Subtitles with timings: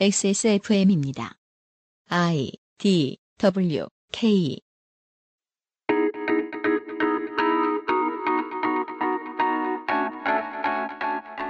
[0.00, 1.34] XSFM입니다.
[2.08, 4.58] I D W K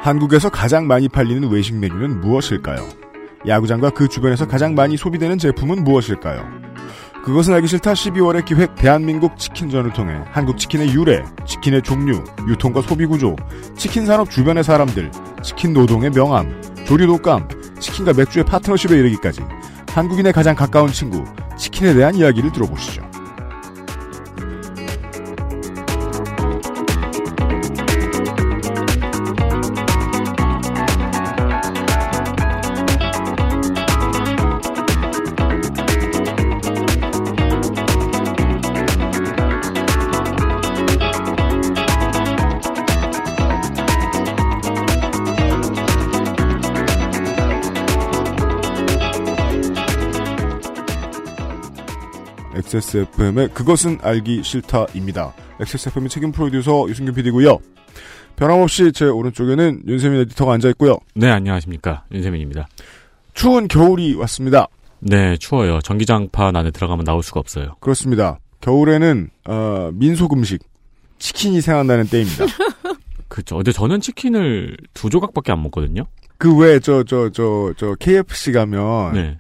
[0.03, 2.87] 한국에서 가장 많이 팔리는 외식 메뉴는 무엇일까요?
[3.47, 6.45] 야구장과 그 주변에서 가장 많이 소비되는 제품은 무엇일까요?
[7.25, 13.07] 그것은 알기 싫다 12월의 기획 대한민국 치킨전을 통해 한국 치킨의 유래, 치킨의 종류, 유통과 소비
[13.07, 13.37] 구조,
[13.77, 15.13] 치킨 산업 주변의 사람들,
[15.43, 17.49] 치킨 노동의 명암, 조리 독감,
[17.83, 19.43] 치킨과 맥주의 파트너십에 이르기까지
[19.89, 21.25] 한국인의 가장 가까운 친구,
[21.59, 23.12] 치킨에 대한 이야기를 들어보시죠.
[52.77, 55.35] XSFM의 그것은 알기 싫다입니다.
[55.61, 57.59] XSFM의 책임 프로듀서 유승균 PD고요.
[58.37, 60.99] 변함없이 제 오른쪽에는 윤세민 에디터가 앉아있고요.
[61.15, 62.05] 네, 안녕하십니까.
[62.13, 62.67] 윤세민입니다.
[63.35, 64.69] 추운 겨울이 왔습니다.
[65.01, 65.81] 네, 추워요.
[65.81, 67.75] 전기장판 안에 들어가면 나올 수가 없어요.
[67.81, 68.39] 그렇습니다.
[68.63, 70.63] 겨울에는 어, 민속 음식
[71.19, 72.47] 치킨이 생각나는 때입니다.
[73.29, 73.57] 그렇죠.
[73.57, 76.05] 근데 저는 치킨을 두 조각밖에 안 먹거든요.
[76.39, 79.39] 그 외에 저저 저 저 KFC 가면 네.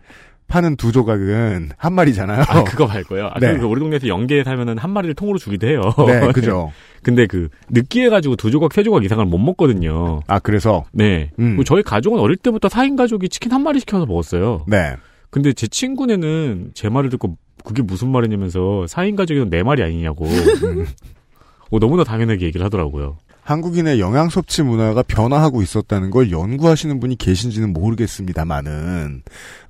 [0.53, 2.45] 파는 두 조각은 한 마리잖아요.
[2.47, 3.28] 아, 그거 말고요.
[3.28, 3.56] 아, 네.
[3.56, 5.81] 그 우리 동네에서 연계에 살면은 한 마리를 통으로 주기도 해요.
[6.06, 6.70] 네, 그죠.
[7.03, 10.20] 근데 그 느끼해가지고 두 조각, 세 조각 이상을 못 먹거든요.
[10.27, 11.30] 아 그래서 네.
[11.39, 11.58] 음.
[11.64, 14.67] 저희 가족은 어릴 때부터 4인 가족이 치킨 한 마리 시켜서 먹었어요.
[14.69, 14.97] 네.
[15.30, 20.27] 근데 제 친구네는 제 말을 듣고 그게 무슨 말이냐면서 4인 가족이면 네 마리 아니냐고.
[20.27, 20.84] 음.
[21.73, 23.17] 어, 너무나 당연하게 얘기를 하더라고요.
[23.41, 29.23] 한국인의 영양 섭취 문화가 변화하고 있었다는 걸 연구하시는 분이 계신지는 모르겠습니다만은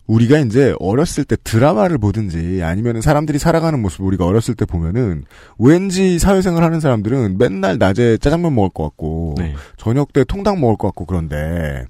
[0.06, 5.24] 우리가 이제 어렸을 때 드라마를 보든지 아니면 사람들이 살아가는 모습을 우리가 어렸을 때 보면은
[5.58, 9.54] 왠지 사회생활 하는 사람들은 맨날 낮에 짜장면 먹을 것 같고 네.
[9.76, 11.84] 저녁 때 통닭 먹을 것 같고 그런데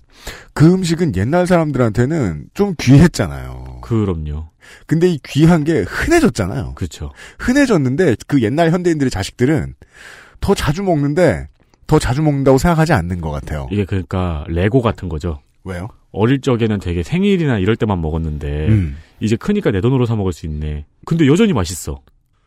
[0.52, 3.78] 그 음식은 옛날 사람들한테는 좀 귀했잖아요.
[3.82, 4.48] 그럼요.
[4.86, 6.74] 근데 이 귀한 게 흔해졌잖아요.
[6.74, 7.12] 그렇죠.
[7.38, 9.74] 흔해졌는데 그 옛날 현대인들의 자식들은
[10.40, 11.48] 더 자주 먹는데
[11.86, 13.68] 더 자주 먹는다고 생각하지 않는 것 같아요.
[13.70, 15.40] 이게 그러니까 레고 같은 거죠.
[15.64, 15.88] 왜요?
[16.12, 18.96] 어릴 적에는 되게 생일이나 이럴 때만 먹었는데 음.
[19.20, 20.84] 이제 크니까 내 돈으로 사 먹을 수 있네.
[21.06, 22.00] 근데 여전히 맛있어.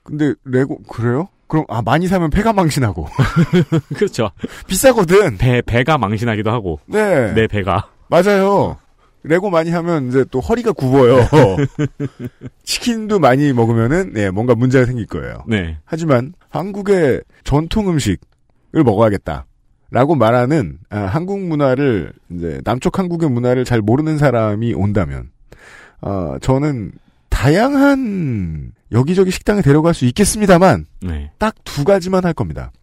[0.03, 1.27] 근데 레고 그래요?
[1.47, 3.07] 그럼 아 많이 사면 폐가 망신하고
[3.95, 4.31] 그렇죠.
[4.67, 5.37] 비싸거든.
[5.37, 7.89] 배 배가 망신하기도 하고 네, 내 배가.
[8.07, 8.77] 맞아요.
[9.23, 11.27] 레고 많이 하면 이제 또 허리가 굽어요.
[12.63, 15.43] 치킨도 많이 먹으면은 네, 뭔가 문제가 생길 거예요.
[15.47, 15.77] 네.
[15.83, 19.45] 하지만 한국의 전통 음식을 먹어야겠다.
[19.95, 25.31] 라고 말하는 아, 한국 문화를 이제 남쪽 한국의 문화를 잘 모르는 사람이 온다면
[26.01, 26.91] 어, 저는
[27.29, 31.31] 다양한 여기저기 식당에 데려갈 수 있겠습니다만 네.
[31.37, 32.73] 딱두 가지만 할 겁니다.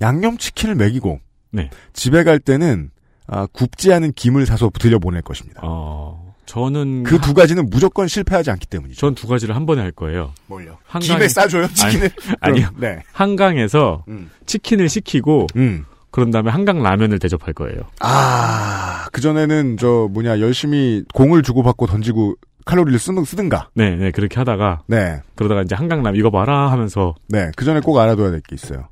[0.00, 1.18] 양념치킨을 먹이고
[1.50, 1.68] 네.
[1.92, 2.92] 집에 갈 때는
[3.26, 5.62] 아, 굽지 않은 김을 사서 들려보낼 것입니다.
[5.64, 8.98] 어 저는 그 두 가지는 무조건 실패하지 않기 때문이죠.
[9.00, 10.32] 전 두 가지를 한 번에 할 거예요.
[10.46, 10.78] 뭘요?
[10.90, 12.10] 한강에- 김에 싸줘요 치킨을?
[12.40, 12.68] 아니요.
[12.74, 13.02] 그럼, 네.
[13.12, 14.30] 한강에서 음.
[14.46, 15.84] 치킨을 시키고 음.
[16.10, 17.80] 그런 다음에 한강 라면을 대접할 거예요.
[18.00, 23.70] 아, 그전에는 저 뭐냐, 열심히 공을 주고받고 던지고 칼로리를 쓰는, 쓰든가.
[23.74, 25.20] 네, 네 그렇게 하다가 네.
[25.36, 27.50] 그러다가 이제 한강 라면 이거 봐라 하면서 네.
[27.56, 28.88] 그 전에 꼭 알아둬야 될 게 있어요.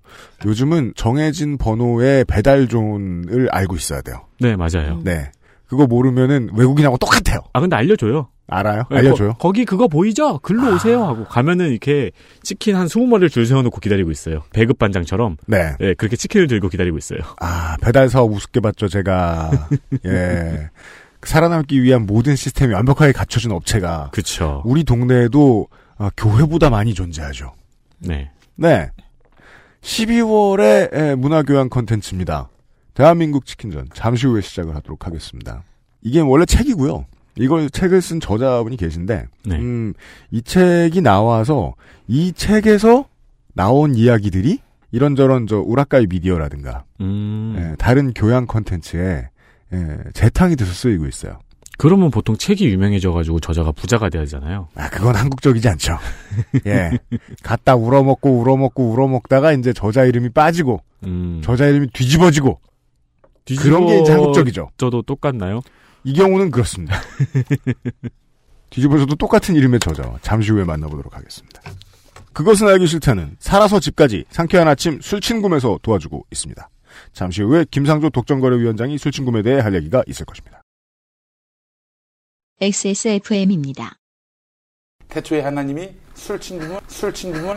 [0.46, 4.26] 요즘은 정해진 번호의 배달존을 알고 있어야 돼요.
[4.40, 5.00] 네 맞아요.
[5.04, 5.30] 네.
[5.70, 7.38] 그거 모르면은 외국인하고 똑같아요.
[7.52, 8.26] 아 근데 알려줘요.
[8.48, 8.82] 알아요?
[8.90, 9.34] 네, 알려줘요?
[9.34, 10.40] 거, 기 그거 보이죠?
[10.40, 12.10] 글로 오세요 하고 가면은 이렇게
[12.42, 14.42] 치킨 한 20마리를 줄 세워놓고 기다리고 있어요.
[14.52, 15.36] 배급 반장처럼.
[15.46, 15.76] 네.
[15.78, 17.20] 네, 그렇게 치킨을 들고 기다리고 있어요.
[17.38, 19.68] 아, 배달 사업 우습게 봤죠, 제가.
[20.06, 20.70] 예.
[21.22, 24.62] 살아남기 위한 모든 시스템이 완벽하게 갖춰진 업체가 그쵸.
[24.64, 27.52] 우리 동네에도 아, 교회보다 많이 존재하죠.
[28.00, 28.32] 네.
[28.56, 28.90] 네.
[29.82, 32.48] 12월의 문화교양 컨텐츠입니다.
[33.00, 33.88] 대한민국 치킨전.
[33.94, 35.62] 잠시 후에 시작을 하도록 하겠습니다.
[36.02, 37.06] 이게 원래 책이고요.
[37.36, 39.56] 이걸 책을 쓴 저자분이 계신데, 네.
[39.56, 39.94] 음,
[40.30, 41.76] 이 책이 나와서
[42.08, 43.06] 이 책에서
[43.54, 44.58] 나온 이야기들이
[44.92, 47.54] 이런저런 저 우라카이 미디어라든가 음.
[47.56, 49.30] 예, 다른 교양 컨텐츠에
[49.72, 51.38] 예, 재탕이 돼서 쓰이고 있어요.
[51.78, 54.68] 그러면 보통 책이 유명해져가지고 저자가 부자가 되잖아요.
[54.74, 55.96] 아, 그건 한국적이지 않죠.
[56.66, 56.90] 예.
[57.42, 61.40] 갖다 울어먹고 울어먹고 울어먹다가 이제 저자 이름이 빠지고 음.
[61.42, 62.60] 저자 이름이 뒤집어지고
[63.58, 64.70] 그런 게 이제 한국적이죠.
[64.76, 65.60] 저도 똑같나요?
[66.04, 66.96] 이 경우는 그렇습니다.
[68.70, 71.60] 뒤집어져도 똑같은 이름의 저자와 잠시 후에 만나보도록 하겠습니다.
[72.32, 76.68] 그것은 알기 싫다는 살아서 집까지 상쾌한 아침 술친구에서 도와주고 있습니다.
[77.12, 80.62] 잠시 후에 김상조 독점거래위원장이 술친구에 대해 할 얘기가 있을 것입니다.
[82.60, 83.96] XSFM입니다.
[85.08, 87.56] 태초에 하나님이 술 친구는 술 친구는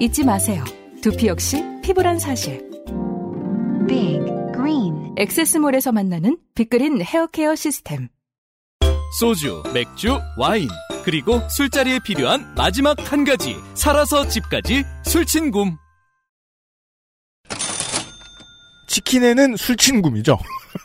[0.00, 0.64] 잊지 마세요.
[1.02, 2.66] 두피 역시 피부란 사실.
[3.86, 4.24] Big
[4.54, 8.08] Green 엑세스몰에서 만나는 빅그린 헤어케어 시스템.
[9.18, 10.68] 소주, 맥주, 와인,
[11.04, 13.54] 그리고 술자리에 필요한 마지막 한 가지.
[13.74, 15.76] 살아서 집까지 술친굼.
[18.88, 20.38] 치킨에는 술친굼이죠.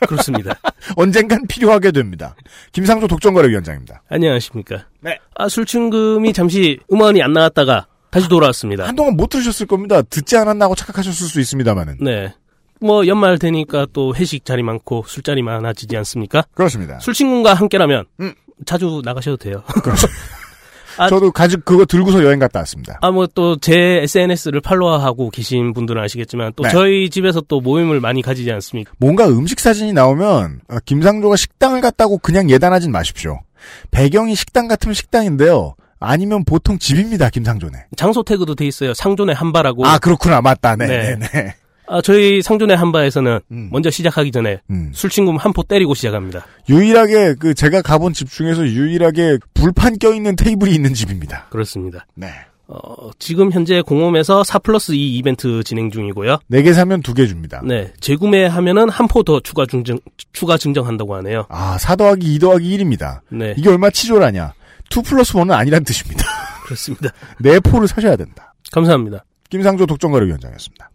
[0.06, 0.52] 그렇습니다.
[0.96, 2.36] 언젠간 필요하게 됩니다.
[2.72, 4.02] 김상조 독점거래위원장입니다.
[4.10, 4.88] 안녕하십니까.
[5.00, 5.18] 네.
[5.34, 7.86] 아, 술친금이 잠시 음원이 안 나왔다가
[8.16, 8.86] 다시 돌아왔습니다.
[8.86, 10.02] 한동안 못 들으셨을 겁니다.
[10.02, 11.98] 듣지 않았나 하고 착각하셨을 수 있습니다만은.
[12.00, 12.32] 네.
[12.80, 16.44] 뭐 연말 되니까 또 회식 자리 많고 술자리 많아지지 않습니까?
[16.54, 16.98] 그렇습니다.
[17.00, 18.34] 술친구과 함께라면 음.
[18.66, 19.62] 자주 나가셔도 돼요.
[19.82, 20.06] 그렇죠.
[20.98, 22.98] 아, 저도 가죽 그거 들고서 여행 갔다 왔습니다.
[23.02, 23.74] 아, 뭐 또 제
[24.04, 26.70] SNS를 팔로워하고 계신 분들은 아시겠지만 또 네.
[26.70, 28.92] 저희 집에서 또 모임을 많이 가지지 않습니까?
[28.98, 33.40] 뭔가 음식 사진이 나오면 아, 김상조가 식당을 갔다고 그냥 예단하진 마십시오.
[33.90, 35.74] 배경이 식당 같으면 식당인데요.
[36.00, 37.30] 아니면 보통 집입니다.
[37.30, 37.86] 김상조네.
[37.96, 38.94] 장소 태그도 돼 있어요.
[38.94, 39.86] 상조네 함바라고.
[39.86, 40.76] 아 그렇구나 맞다.
[40.76, 41.16] 네, 네.
[41.16, 41.54] 네, 네.
[41.88, 43.68] 아, 저희 상조네 함바에서는 음.
[43.70, 44.90] 먼저 시작하기 전에 음.
[44.92, 46.44] 술친굼 한 포 때리고 시작합니다.
[46.68, 51.46] 유일하게 그 제가 가본 집 중에서 유일하게 불판 껴 있는 테이블이 있는 집입니다.
[51.50, 52.04] 그렇습니다.
[52.14, 52.28] 네.
[52.68, 56.38] 어, 지금 현재 공홈에서 4 플러스 2 이벤트 진행 중이고요.
[56.48, 57.62] 네개 사면 두개 줍니다.
[57.64, 60.00] 네, 재구매하면은 한 포 더 추가 증정,
[60.32, 61.46] 추가 증정한다고 하네요.
[61.48, 63.20] 아, 4 더하기 2 더하기 1입니다.
[63.30, 64.52] 네, 이게 얼마 치졸하냐.
[64.90, 66.24] 2 플러스 1은 아니란 뜻입니다.
[66.64, 67.10] 그렇습니다.
[67.40, 68.54] 네 포를 사셔야 된다.
[68.72, 69.24] 감사합니다.
[69.48, 70.90] 김상조 독점거래위원장이었습니다.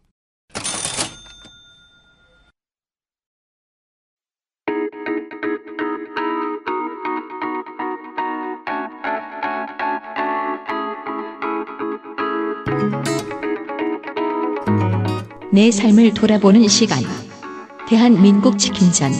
[15.53, 17.03] 내 삶을 돌아보는 시간.
[17.89, 19.11] 대한민국 치킨전.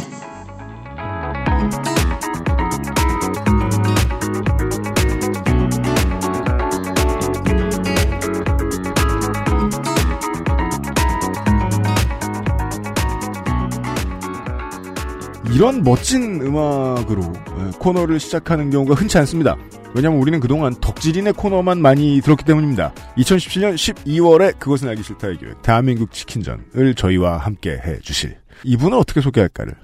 [15.62, 19.56] 이런 멋진 음악으로 예, 코너를 시작하는 경우가 흔치 않습니다.
[19.94, 22.96] 왜냐하면 우리는 그동안 덕질인의 코너만 많이 들었기 때문입니다.
[23.18, 29.76] 2017년 12월에 그것은 알기 싫다의 기획 대한민국 치킨전을 저희와 함께 해주실 이분을 어떻게 소개할까를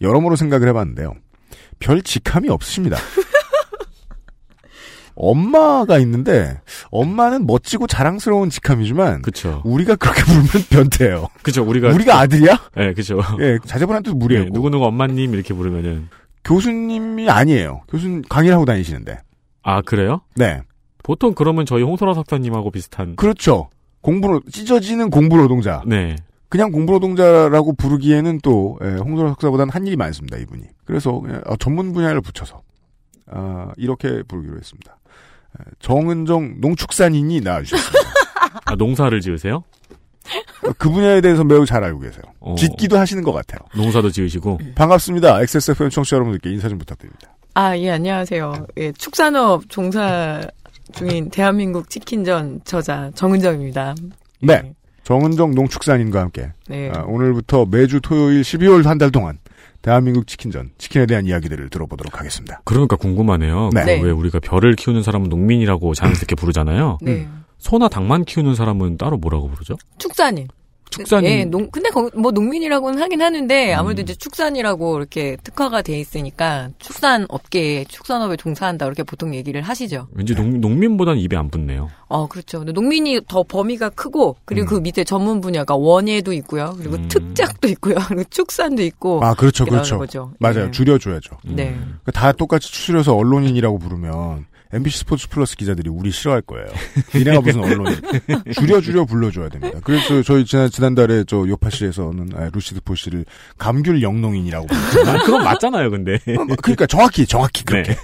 [0.00, 1.16] 여러모로 생각을 해봤는데요.
[1.80, 2.96] 별 직함이 없으십니다.
[5.20, 9.60] 엄마가 있는데 엄마는 멋지고 자랑스러운 직함이지만 그쵸.
[9.64, 11.28] 우리가 그렇게 부르면 변태예요.
[11.42, 11.62] 그쵸.
[11.62, 11.90] 우리가.
[11.90, 12.60] 우리가 아들이야?
[12.76, 13.20] 네, 그쵸.
[13.40, 14.44] 예, 자제분한테도 무리예요.
[14.44, 16.08] 네, 누구누구 엄마님 이렇게 부르면은.
[16.44, 17.82] 교수님이 아니에요.
[17.88, 19.18] 교수님 강의를 하고 다니시는데.
[19.62, 20.22] 아, 그래요?
[20.36, 20.62] 네.
[21.02, 23.16] 보통 그러면 저희 홍소라 석사님하고 비슷한.
[23.16, 23.68] 그렇죠.
[24.00, 25.82] 공부, 찢어지는 공부 노동자.
[25.86, 26.16] 네.
[26.48, 30.62] 그냥 공부 노동자라고 부르기에는 또, 예, 홍소라 석사보다는 한 일이 많습니다, 이분이.
[30.84, 32.62] 그래서, 어, 전문 분야를 붙여서,
[33.30, 34.96] 아, 이렇게 부르기로 했습니다.
[35.58, 37.98] 예, 정은정 농축산인이 나와주셨습니다.
[38.66, 39.64] 아, 농사를 지으세요?
[40.66, 42.22] 어, 그 분야에 대해서 매우 잘 알고 계세요.
[42.40, 42.54] 어.
[42.56, 43.58] 짓기도 하시는 것 같아요.
[43.74, 44.58] 농사도 지으시고.
[44.74, 45.40] 반갑습니다.
[45.42, 47.34] XSFM 청취자 여러분들께 인사 좀 부탁드립니다.
[47.54, 48.66] 아, 예, 안녕하세요.
[48.76, 50.40] 예, 축산업 종사
[50.92, 53.94] 중인 대한민국 치킨전 저자 정은정입니다.
[54.42, 54.72] 네.
[55.02, 56.92] 정은정 농축산인과 함께 네.
[56.94, 59.38] 아, 오늘부터 매주 토요일 12월 한 달 동안
[59.82, 62.60] 대한민국 치킨전, 치킨에 대한 이야기들을 들어보도록 하겠습니다.
[62.64, 63.70] 그러니까 궁금하네요.
[63.72, 63.80] 네.
[63.80, 64.00] 그 네.
[64.02, 66.98] 왜 우리가 별을 키우는 사람은 농민이라고 자연스럽게 부르잖아요.
[67.00, 67.26] 네.
[67.58, 69.76] 소나 닭만 키우는 사람은 따로 뭐라고 부르죠?
[69.98, 70.48] 축산인.
[70.90, 71.30] 축산인.
[71.30, 74.04] 예, 농, 근데 거, 뭐 농민이라고는 하긴 하는데 아무래도 음.
[74.04, 80.08] 이제 축산이라고 이렇게 특화가 돼 있으니까 축산 업계에 축산업에 종사한다 이렇게 보통 얘기를 하시죠.
[80.12, 81.88] 왠지 농, 농민보다는 입에 안 붙네요.
[82.08, 82.58] 어, 그렇죠.
[82.58, 86.74] 근데 농민이 더 범위가 크고 그리고 그 밑에 전문 분야가 원예도 있고요.
[86.76, 87.08] 그리고 음.
[87.08, 87.94] 특작도 있고요.
[88.08, 89.24] 그리고 축산도 있고.
[89.24, 89.98] 아, 그렇죠, 그렇죠.
[89.98, 90.32] 거죠.
[90.38, 90.66] 맞아요.
[90.66, 90.70] 예.
[90.70, 91.36] 줄여줘야죠.
[91.44, 91.68] 네.
[91.68, 91.98] 음.
[92.02, 96.66] 그러니까 다 똑같이 추스려서 언론인이라고 부르면 MBC 스포츠 플러스 기자들이 우리 싫어할 거예요.
[97.14, 97.96] 니네가 무슨 언론이
[98.54, 99.80] 줄여 줄여 불러줘야 됩니다.
[99.82, 103.24] 그래서 저희 지난 지난달에 저 요팟시에서는 아, 루시드폴 씨를
[103.58, 104.66] 감귤 영농인이라고.
[105.06, 106.18] 아, 그건 맞잖아요, 근데.
[106.62, 107.96] 그러니까 정확히 정확히 그렇게.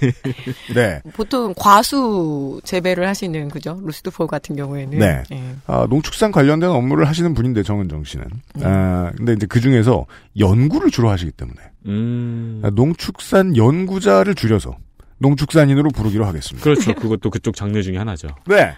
[0.75, 1.01] 네.
[1.13, 5.23] 보통 과수 재배를 하시는 그죠 루시드 폴 같은 경우에는 네.
[5.31, 5.55] 예.
[5.67, 8.25] 아, 농축산 관련된 업무를 하시는 분인데 정은정 씨는.
[8.63, 10.05] 아, 근데 이제 그 중에서
[10.37, 12.61] 연구를 주로 하시기 때문에 음.
[12.63, 14.75] 아, 농축산 연구자를 줄여서
[15.19, 16.63] 농축산인으로 부르기로 하겠습니다.
[16.63, 16.93] 그렇죠.
[16.93, 18.27] 그것도 그쪽 장르 중에 하나죠.
[18.47, 18.73] 네.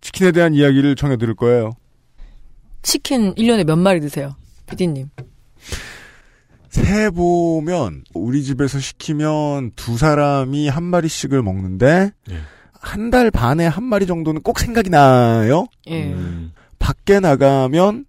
[0.00, 1.72] 치킨에 대한 이야기를 청해 들을 거예요.
[2.82, 4.36] 치킨 1년에 몇 마리 드세요?
[4.66, 5.08] 피디님.
[6.68, 12.38] 세 보면 우리 집에서 시키면 두 사람이 한 마리씩을 먹는데 예.
[12.72, 15.66] 한달 반에 한 마리 정도는 꼭 생각이 나요.
[15.86, 16.12] 예.
[16.12, 16.52] 음.
[16.78, 18.04] 밖에 나가면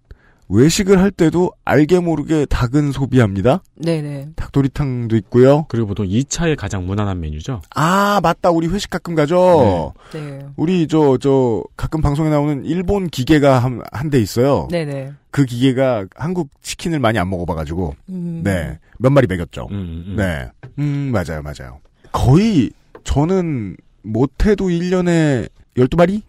[0.48, 3.62] 외식을 할 때도 알게 모르게 닭은 소비합니다.
[3.74, 4.30] 네네.
[4.36, 5.66] 닭도리탕도 있고요.
[5.68, 7.62] 그리고 보통 2차에 가장 무난한 메뉴죠.
[7.74, 9.92] 아 맞다 우리 회식 가끔 가죠.
[10.12, 10.46] 네.
[10.56, 14.68] 우리 저저 가끔 방송에 나오는 일본 기계가 한한대 있어요.
[14.70, 15.12] 네네.
[15.30, 18.40] 그 기계가 한국 치킨을 많이 안 먹어봐가지고 음.
[18.44, 19.68] 네몇 마리 먹였죠.
[19.70, 20.16] 음, 음.
[20.16, 20.48] 네,
[20.78, 21.80] 음 맞아요 맞아요.
[22.12, 22.70] 거의
[23.04, 26.22] 저는 못해도 1년에 12마리?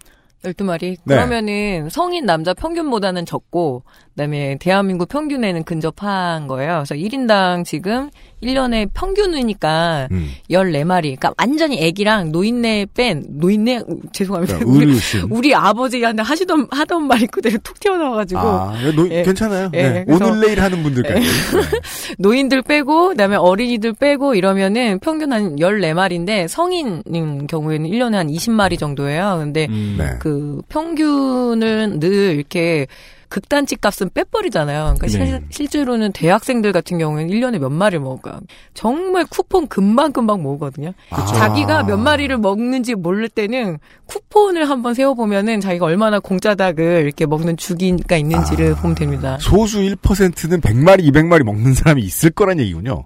[0.43, 0.97] 12마리?
[1.03, 1.15] 네.
[1.15, 6.83] 그러면은 성인 남자 평균보다는 적고, 그 다음에 대한민국 평균에는 근접한 거예요.
[6.85, 8.09] 그래서 1인당 지금
[8.41, 10.29] 1년에 평균이니까 음.
[10.49, 11.01] 14마리.
[11.03, 13.81] 그러니까 완전히 애기랑 노인네 뺀, 노인네?
[14.13, 14.59] 죄송합니다.
[14.59, 15.27] 그러니까 우리, 어르신.
[15.31, 18.39] 우리 아버지한테 하시던, 하던 말 그대로 툭 튀어나와가지고.
[18.39, 19.23] 아, 노- 예.
[19.23, 19.69] 괜찮아요.
[19.73, 20.05] 예, 네.
[20.07, 21.19] 오늘 내일 하는 분들까지.
[21.19, 21.25] 네.
[22.19, 28.79] 노인들 빼고 그 다음에 어린이들 빼고 이러면은 평균 한 14마리인데 성인인 경우에는 1년에 한 20마리
[28.79, 29.37] 정도예요.
[29.39, 29.95] 근데 음.
[29.97, 30.05] 네.
[30.19, 30.26] 그
[30.69, 32.87] 평균은 늘 이렇게
[33.29, 34.95] 극단치 값은 빼버리잖아요.
[34.97, 35.41] 그러니까 네.
[35.49, 38.39] 실, 제로는 대학생들 같은 경우에는 1년에 몇 마리를 먹어요.
[38.73, 40.93] 정말 쿠폰 금방금방 모으거든요.
[41.09, 41.25] 아.
[41.25, 47.57] 자기가 몇 마리를 먹는지 모를 때는 쿠폰을 한번 세워보면은 자기가 얼마나 공짜 닭을 이렇게 먹는
[47.57, 48.81] 주기가 있는지를 아.
[48.81, 49.37] 보면 됩니다.
[49.41, 53.05] 소수 1%는 100마리, 200마리 먹는 사람이 있을 거란 얘기군요.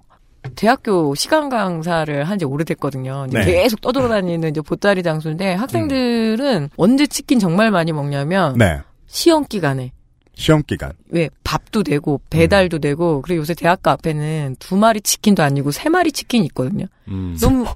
[0.56, 3.26] 대학교 시간 강사를 한 지 오래됐거든요.
[3.30, 3.44] 네.
[3.44, 8.80] 계속 떠돌아다니는 이제 보따리 장수인데 학생들은 언제 치킨 정말 많이 먹냐면 네.
[9.06, 9.92] 시험 기간에
[10.34, 10.92] 시험 기간.
[11.10, 16.10] 왜 밥도 되고 배달도 되고 그리고 요새 대학교 앞에는 두 마리 치킨도 아니고 세 마리
[16.10, 16.86] 치킨이 있거든요.
[17.08, 17.36] 음.
[17.40, 17.66] 너무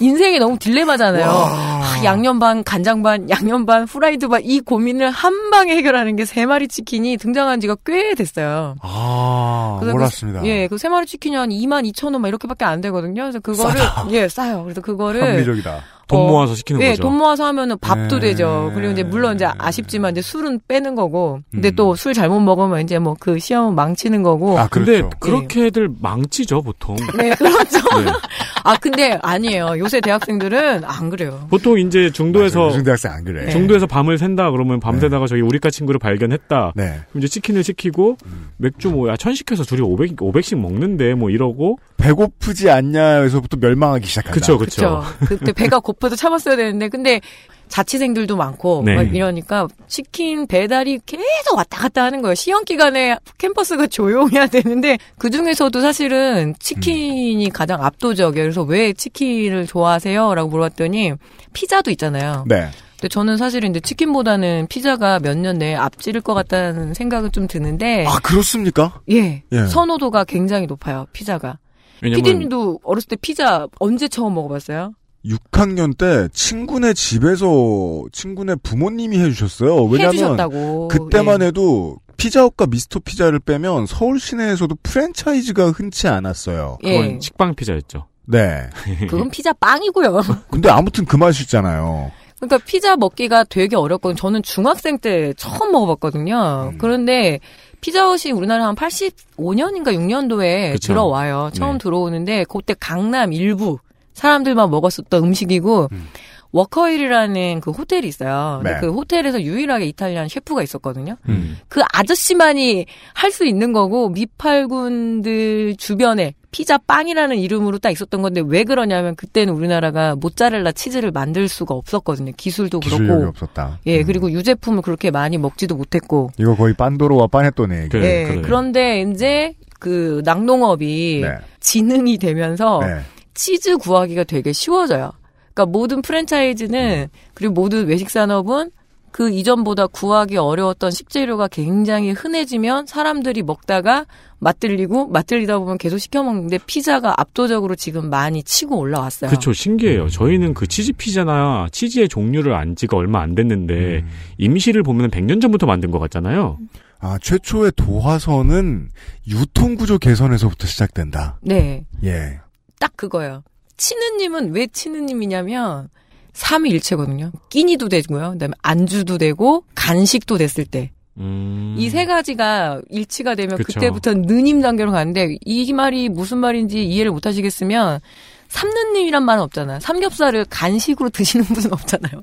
[0.00, 1.24] 인생이 너무 딜레마잖아요.
[1.26, 6.24] 아, 양념 반, 간장 반, 양념 반, 후라이드 반 이 고민을 한 방에 해결하는 게
[6.24, 8.74] 세 마리 치킨이 등장한 지가 꽤 됐어요.
[8.82, 10.40] 아, 그래서 몰랐습니다.
[10.42, 13.22] 그, 예, 그 세 마리 치킨이 한 2만 2천 원 막 이렇게밖에 안 되거든요.
[13.22, 14.06] 그래서 그거를 싸다.
[14.10, 14.62] 예 싸요.
[14.64, 15.80] 그래서 그거를 합리적이다.
[16.08, 17.02] 돈 어, 모아서 시키는 예, 거죠.
[17.02, 18.28] 돈 모아서 하면은 밥도 네.
[18.28, 18.70] 되죠.
[18.74, 21.76] 그리고 이제 물론 이제 아쉽지만 이제 술은 빼는 거고, 근데 음.
[21.76, 24.58] 또술 잘못 먹으면 이제 뭐 그 시험은 망치는 거고.
[24.58, 25.18] 아, 근데 그렇죠.
[25.20, 26.96] 그렇게들 망치죠, 보통.
[27.16, 27.78] 네, 그렇죠.
[28.00, 28.10] 네.
[28.64, 29.78] 아, 근데 아니에요.
[29.78, 31.46] 요새 대학생들은 안 그래요.
[31.50, 33.44] 보통 이제 중도에서 요즘 대학생 안 그래.
[33.44, 33.52] 네.
[33.52, 36.72] 중도에서 밤을 샌다 그러면 밤새다가 저기 우리과 친구를 발견했다.
[36.74, 37.00] 네.
[37.10, 38.16] 그럼 이제 치킨을 시키고
[38.56, 44.34] 맥주 뭐야 천 시켜서 둘이 500 500씩 먹는데 뭐 이러고 배고프지 않냐에서부터 멸망하기 시작한다.
[44.34, 45.02] 그쵸 그쵸.
[45.20, 45.36] 그쵸.
[45.38, 47.20] 그때 배가 고 파도 참았어야 되는데, 근데
[47.68, 48.94] 자취생들도 많고, 네.
[48.96, 52.34] 막 이러니까 치킨 배달이 계속 왔다 갔다 하는 거예요.
[52.34, 58.44] 시험 기간에 캠퍼스가 조용해야 되는데, 그 중에서도 사실은 치킨이 가장 압도적이에요.
[58.44, 60.34] 그래서 왜 치킨을 좋아하세요?
[60.34, 61.12] 라고 물어봤더니,
[61.54, 62.44] 피자도 있잖아요.
[62.46, 62.68] 네.
[62.96, 68.04] 근데 저는 사실은 이제 치킨보다는 피자가 몇 년 내에 앞지를 것 같다는 생각은 좀 드는데,
[68.06, 69.00] 아, 그렇습니까?
[69.10, 69.66] 예, 예.
[69.66, 71.58] 선호도가 굉장히 높아요, 피자가.
[72.02, 74.92] 왜냐면 피디님도 어렸을 때 피자 언제 처음 먹어봤어요?
[75.24, 79.84] 6학년 때 친구네 집에서 친구네 부모님이 해주셨어요.
[79.84, 80.88] 왜냐면 해주셨다고.
[80.88, 81.46] 그때만 예.
[81.46, 86.78] 해도 피자헛과 미스터 피자를 빼면 서울 시내에서도 프랜차이즈가 흔치 않았어요.
[86.82, 87.18] 그건 예.
[87.20, 88.06] 식빵 피자였죠.
[88.26, 88.68] 네.
[89.08, 90.22] 그건 피자 빵이고요.
[90.50, 92.10] 근데 아무튼 그 맛이잖아요.
[92.38, 94.16] 그러니까 피자 먹기가 되게 어렵거든요.
[94.16, 96.70] 저는 중학생 때 처음 먹어봤거든요.
[96.72, 96.78] 음.
[96.78, 97.38] 그런데
[97.80, 100.88] 피자헛이 우리나라 한 85년인가 6년도에 그쵸.
[100.92, 101.50] 들어와요.
[101.54, 101.78] 처음 네.
[101.78, 103.78] 들어오는데 그때 강남 일부
[104.14, 106.08] 사람들만 먹었었던 음식이고 음.
[106.54, 108.60] 워커힐이라는 그 호텔이 있어요.
[108.62, 108.80] 근데 네.
[108.80, 111.16] 그 호텔에서 유일하게 Italian 셰프가 있었거든요.
[111.30, 111.56] 음.
[111.68, 118.64] 그 아저씨만이 할 수 있는 거고 미팔군들 주변에 피자 빵이라는 이름으로 딱 있었던 건데 왜
[118.64, 122.32] 그러냐면 그때는 우리나라가 모짜렐라 치즈를 만들 수가 없었거든요.
[122.36, 123.28] 기술도 기술력이 그렇고.
[123.30, 123.78] 없었다.
[123.86, 124.04] 예, 음.
[124.06, 126.30] 그리고 유제품을 그렇게 많이 먹지도 못했고.
[126.38, 127.96] 이거 거의 빤도로와 빠네또네 얘기.
[127.96, 128.40] 예.
[128.44, 131.38] 그런데 이제 그 낙농업이 네.
[131.60, 132.98] 지능이 되면서 네.
[133.34, 135.12] 치즈 구하기가 되게 쉬워져요.
[135.54, 138.70] 그러니까 모든 프랜차이즈는 그리고 모든 외식 산업은
[139.12, 144.06] 그 이전보다 구하기 어려웠던 식재료가 굉장히 흔해지면 사람들이 먹다가
[144.38, 149.28] 맛들리고 맛들리다 보면 계속 시켜 먹는데 피자가 압도적으로 지금 많이 치고 올라왔어요.
[149.28, 149.52] 그렇죠.
[149.52, 150.08] 신기해요.
[150.08, 154.04] 저희는 그 치즈 피자나 치즈의 종류를 안 지가 얼마 안 됐는데
[154.38, 156.58] 임시를 보면 100년 전부터 만든 것 같잖아요.
[156.98, 158.88] 아, 최초의 도화선은
[159.28, 161.38] 유통구조 개선에서부터 시작된다.
[161.42, 161.84] 네.
[162.04, 162.40] 예.
[162.82, 163.44] 딱 그거예요.
[163.76, 165.88] 치느님은 왜 치느님이냐면
[166.32, 167.30] 삼위일체거든요.
[167.48, 168.32] 끼니도 되고요.
[168.32, 170.90] 그다음에 안주도 되고 간식도 됐을 때.
[171.18, 171.76] 음.
[171.78, 173.78] 이세 가지가 일치가 되면 그쵸.
[173.78, 178.00] 그때부터 느님 단계로 가는데 이 말이 무슨 말인지 이해를 못 하시겠으면
[178.48, 179.78] 삼느님이란 말은 없잖아요.
[179.78, 182.22] 삼겹살을 간식으로 드시는 분은 없잖아요.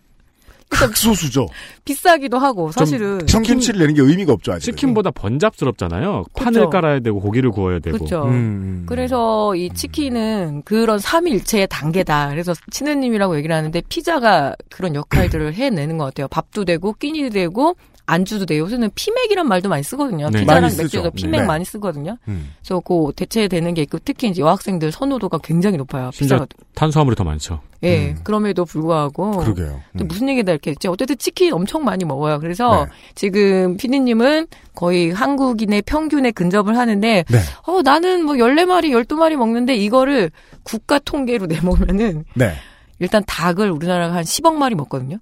[0.70, 1.48] 극소수죠.
[1.84, 4.66] 비싸기도 하고 사실은 청김치를 내는 게 의미가 없죠, 아직.
[4.66, 6.26] 치킨보다 번잡스럽잖아요.
[6.36, 7.98] 판을 깔아야 되고 고기를 구워야 되고.
[7.98, 8.24] 그렇죠.
[8.26, 8.84] 음.
[8.88, 12.30] 그래서 이 치킨은 그런 삼일체의 단계다.
[12.30, 16.28] 그래서 치느님이라고 얘기를 하는데 피자가 그런 역할들을 해내는 것 같아요.
[16.28, 17.76] 밥도 되고 끼니도 되고
[18.10, 18.64] 안주도 돼요.
[18.64, 20.30] 요새는 피맥이란 말도 많이 쓰거든요.
[20.30, 20.40] 네.
[20.42, 20.72] 피자랑.
[20.78, 21.46] 맥주에서 피맥 네.
[21.48, 22.18] 많이 쓰거든요.
[22.28, 22.54] 음.
[22.60, 26.10] 그래서 그 대체되는 게 있고 특히 이제 여학생들 선호도가 굉장히 높아요.
[26.12, 26.48] 피자가.
[26.74, 27.62] 탄수화물이 더 많죠.
[27.84, 28.16] 예.
[28.24, 29.82] 그럼에도 불구하고 그러게요.
[29.98, 30.08] 또 음.
[30.08, 30.88] 무슨 얘기다 이렇게 했지.
[30.88, 32.40] 어쨌든 치킨 엄청 많이 먹어요.
[32.40, 32.92] 그래서 네.
[33.16, 37.40] 지금 피디님은 거의 한국인의 평균에 근접을 하는데 네.
[37.68, 40.32] 어 나는 뭐 14마리, 12마리 먹는데 이거를
[40.64, 42.54] 국가 통계로 내보면은 네.
[43.00, 45.18] 일단 닭을 우리나라가 한 10억 마리 먹거든요.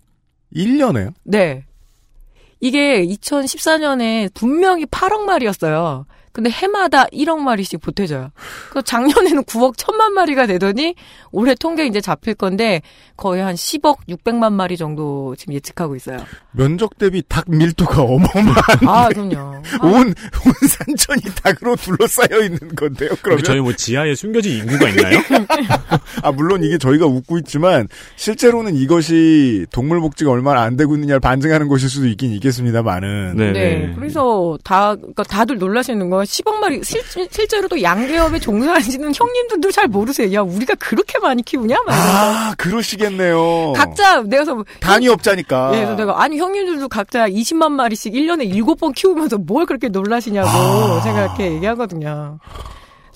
[0.56, 1.14] 1년에요?
[1.24, 1.66] 네.
[2.60, 6.06] 이게 2014년에 분명히 8억 마리였어요.
[6.38, 8.30] 근데 해마다 1억 마리씩 보태져요.
[8.70, 10.94] 그 작년에는 9억 1천만 마리가 되더니
[11.32, 12.84] 올해 통계 이제 잡힐 건데
[13.16, 16.24] 거의 한 10억 600만 마리 정도 지금 예측하고 있어요.
[16.52, 18.88] 면적 대비 닭 밀도가 어마어마한.
[18.88, 19.64] 아, 그럼요.
[19.82, 23.44] 온, 온 산천이 닭으로 둘러싸여 있는 건데요, 그러면.
[23.44, 25.20] 저희 뭐 지하에 숨겨진 인구가 있나요?
[26.22, 31.68] 아, 물론 이게 저희가 웃고 있지만, 실제로는 이것이 동물 복지가 얼마나 안 되고 있느냐를 반증하는
[31.68, 33.38] 것일 수도 있긴 있겠습니다만은.
[33.38, 33.94] 네, 네.
[33.96, 40.34] 그래서 다, 그러니까 다들 놀라시는 거 10억 마리, 실, 실제로도 양계업에 종사하시는 형님들도 잘 모르세요.
[40.34, 41.78] 야, 우리가 그렇게 많이 키우냐?
[41.88, 43.74] 아, 그러시겠네요.
[43.74, 45.72] 각자, 내가 그래서 단위 업자니까.
[45.74, 51.02] 예, 그래서 내가 아니 형님들도 각자 20만 마리씩 1년에 7번 키우면서 뭘 그렇게 놀라시냐고 아.
[51.04, 52.40] 제가 이렇게 얘기하거든요.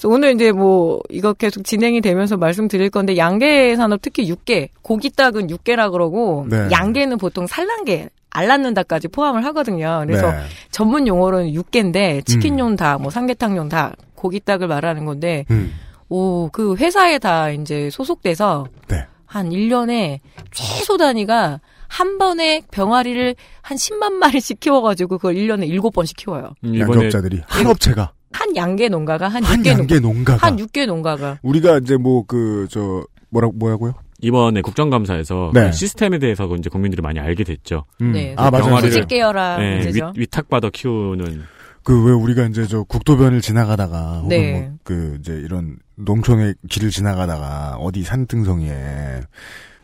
[0.03, 5.49] 오늘 이제 뭐 이거 계속 진행이 되면서 말씀드릴 건데 양계 산업 특히 육계 고기 닭은
[5.49, 6.69] 육계라 그러고 네.
[6.71, 10.03] 양계는 보통 산란계 알 낳는 닭까지 포함을 하거든요.
[10.05, 10.37] 그래서 네.
[10.71, 15.73] 전문 용어로는 육계인데 치킨용 닭, 뭐 삼계탕용 닭, 고기닭을 말하는 건데 음.
[16.09, 19.05] 오그 회사에 다 이제 소속돼서 네.
[19.25, 20.19] 한 1년에
[20.51, 26.51] 최소 단위가 한 번에 병아리를 한 10만 마리씩 키워가지고 그걸 1년에 7번씩 키워요.
[26.63, 27.41] 음, 양업자들이.
[27.45, 28.13] 한 업체가.
[28.33, 30.07] 한 양계 농가가 한 한 6개 양계 농가.
[30.35, 30.47] 농가가.
[30.47, 31.37] 한 6개 농가가.
[31.41, 33.93] 우리가 이제 뭐 그, 저, 뭐라고, 뭐라고요?
[34.21, 35.65] 이번에 국정감사에서 네.
[35.67, 37.85] 그 시스템에 대해서 이제 국민들이 많이 알게 됐죠.
[38.01, 38.11] 음.
[38.13, 38.33] 네.
[38.37, 38.65] 아, 맞아요.
[38.75, 40.13] 병아리를- 수직 계열화 네, 문제죠.
[40.15, 41.43] 위, 탁받아 키우는
[41.83, 44.51] 그 왜 우리가 이제 저 국도변을 지나가다가 혹은 네.
[44.85, 49.21] 뭐그 이제 이런 농촌의 길을 지나가다가 어디 산등성이에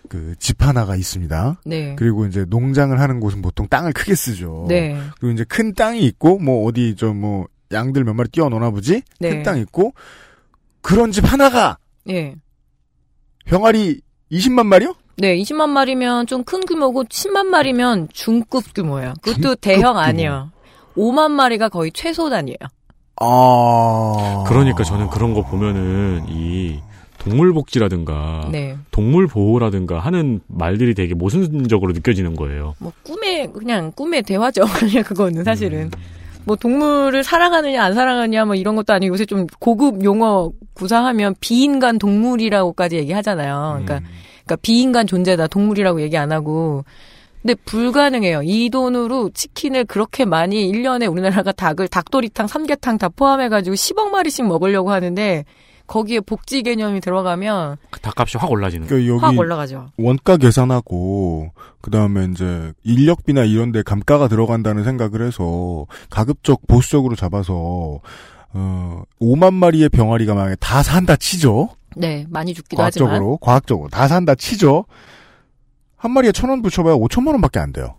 [0.08, 1.62] 그집 하나가 있습니다.
[1.66, 1.96] 네.
[1.96, 4.66] 그리고 이제 농장을 하는 곳은 보통 땅을 크게 쓰죠.
[4.70, 4.96] 네.
[5.20, 9.02] 그리고 이제 큰 땅이 있고 뭐 어디 좀 뭐 양들 몇 마리 놓나 보지?
[9.20, 9.30] 네.
[9.30, 9.92] 큰땅 있고
[10.82, 11.78] 그런 집 하나가
[12.10, 12.36] 예.
[13.46, 14.00] 병아리
[14.32, 14.94] 20만 마리요?
[15.18, 19.14] 네, 20만 마리면 좀 큰 규모고 10만 마리면 중급 규모예요.
[19.22, 20.00] 그것도 중급 대형 규모.
[20.00, 20.52] 아니에요.
[20.96, 22.58] 5만 마리가 거의 최소 단위예요.
[23.20, 24.44] 아.
[24.48, 26.80] 그러니까 저는 그런 거 보면은 이
[27.18, 28.78] 동물 복지라든가 네.
[28.92, 32.76] 동물 보호라든가 하는 말들이 되게 모순적으로 느껴지는 거예요.
[32.80, 34.62] 뭐 꿈의 그냥 꿈의 대화죠.
[34.80, 35.92] 그냥 그거는 사실은 음.
[36.48, 42.00] 뭐 동물을 사랑하느냐 안 사랑하느냐 뭐 이런 것도 아니고 요새 좀 고급 용어 구사하면 비인간
[42.00, 43.82] 동물이라고까지 얘기하잖아요.
[43.84, 44.00] 그러니까
[44.46, 46.86] 그러니까 비인간 존재다 동물이라고 얘기 안 하고
[47.42, 48.44] 근데 불가능해요.
[48.46, 54.48] 이 돈으로 치킨을 그렇게 많이 1년에 우리나라가 닭을 닭도리탕, 삼계탕 다 포함해 가지고 10억 마리씩
[54.48, 55.44] 먹으려고 하는데
[55.88, 59.90] 거기에 복지 개념이 들어가면 닭값이 확 올라지는 그러니까 여기 확 올라가죠.
[59.98, 68.00] 원가 계산하고 그다음에 이제 인력비나 이런 데 감가가 들어간다는 생각을 해서 가급적 보수적으로 잡아서
[68.54, 71.70] 어 5만 마리의 병아리가 만약에 다 산다 치죠.
[71.96, 74.86] 네, 많이 죽기도 하지만 과학적으로 과학적으로 다 산다 치죠.
[75.96, 77.96] 한 마리에 천 원 붙여봐야 5천만 원밖에 안 돼요.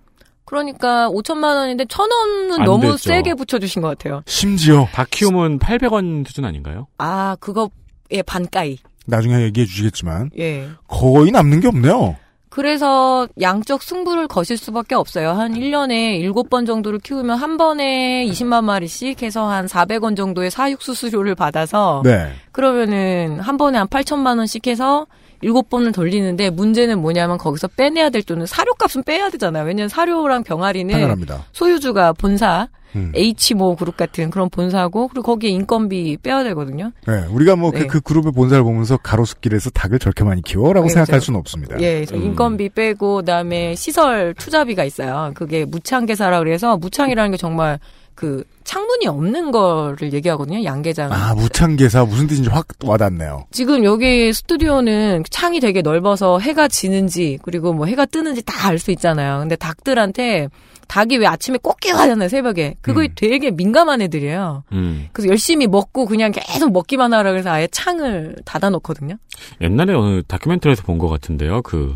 [0.48, 2.96] 그러니까 5천만 원인데 천 원은 안 너무 됐죠.
[2.96, 4.22] 세게 붙여주신 것 같아요.
[4.24, 6.86] 심지어 닭 키우면 800원 수준 아닌가요?
[6.96, 8.78] 아, 그거의 반가이.
[9.04, 10.68] 나중에 얘기해 주시겠지만 예.
[10.86, 12.16] 거의 남는 게 없네요.
[12.48, 15.32] 그래서 양적 승부를 거실 수밖에 없어요.
[15.32, 21.34] 한 1년에 7번 정도를 키우면 한 번에 20만 마리씩 해서 한 400원 정도의 사육 수수료를
[21.34, 22.32] 받아서 네.
[22.52, 25.06] 그러면은 한 번에 한 8천만 원씩 해서
[25.40, 29.64] 일곱 번을 돌리는데 문제는 뭐냐면 거기서 빼내야 될 돈은 사료값은 빼야 되잖아요.
[29.64, 31.44] 왜냐면 사료랑 병아리는 당연합니다.
[31.52, 33.12] 소유주가 본사 음.
[33.14, 36.92] H모 그룹 같은 그런 본사고 그리고 거기에 인건비 빼야 되거든요.
[37.06, 37.86] 네, 우리가 뭐그 네.
[37.86, 41.20] 그 그룹의 본사를 보면서 가로수길에서 닭을 저렇게 많이 키워라고 네, 생각할.
[41.20, 41.80] 수는 없습니다.
[41.80, 42.22] 예, 음.
[42.22, 45.32] 인건비 빼고 그다음에 시설 투자비가 있어요.
[45.34, 47.78] 그게 무창개사라 그래서 무창이라는 게 정말
[48.18, 50.64] 그 창문이 없는 거를 얘기하거든요.
[50.64, 51.12] 양계장.
[51.12, 53.46] 아 무창개사 무슨 뜻인지 확 와닿네요.
[53.52, 58.90] 지금 여기 스튜디오는 창이 되게 넓어서 해가 지는지 그리고 뭐 해가 뜨는지 다 알 수
[58.90, 59.38] 있잖아요.
[59.38, 60.48] 근데 닭들한테
[60.88, 62.74] 닭이 왜 아침에 꼭 깨가잖아요 새벽에.
[62.80, 64.64] 그거에 되게 민감한 애들이에요.
[64.72, 65.06] 음.
[65.12, 69.14] 그래서 열심히 먹고 그냥 계속 먹기만 하라 그래서 아예 창을 닫아놓거든요.
[69.60, 71.62] 옛날에 어느 다큐멘터리에서 본 것 같은데요.
[71.62, 71.94] 그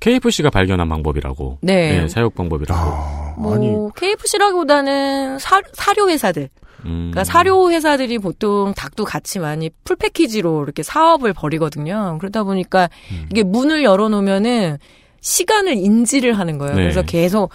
[0.00, 1.58] KFC가 발견한 방법이라고.
[1.62, 2.08] 네.
[2.08, 3.40] 사육 방법이라고.
[3.40, 6.48] 뭐 KFC라기보다는 사, 사료 회사들.
[6.86, 7.10] 음.
[7.10, 12.16] 그러니까 사료 회사들이 보통 닭도 같이 많이 풀 패키지로 이렇게 사업을 벌이거든요.
[12.18, 13.28] 그러다 보니까 음.
[13.30, 14.78] 이게 문을 열어놓으면은
[15.20, 16.74] 시간을 인지를 하는 거예요.
[16.76, 16.82] 네.
[16.82, 17.50] 그래서 계속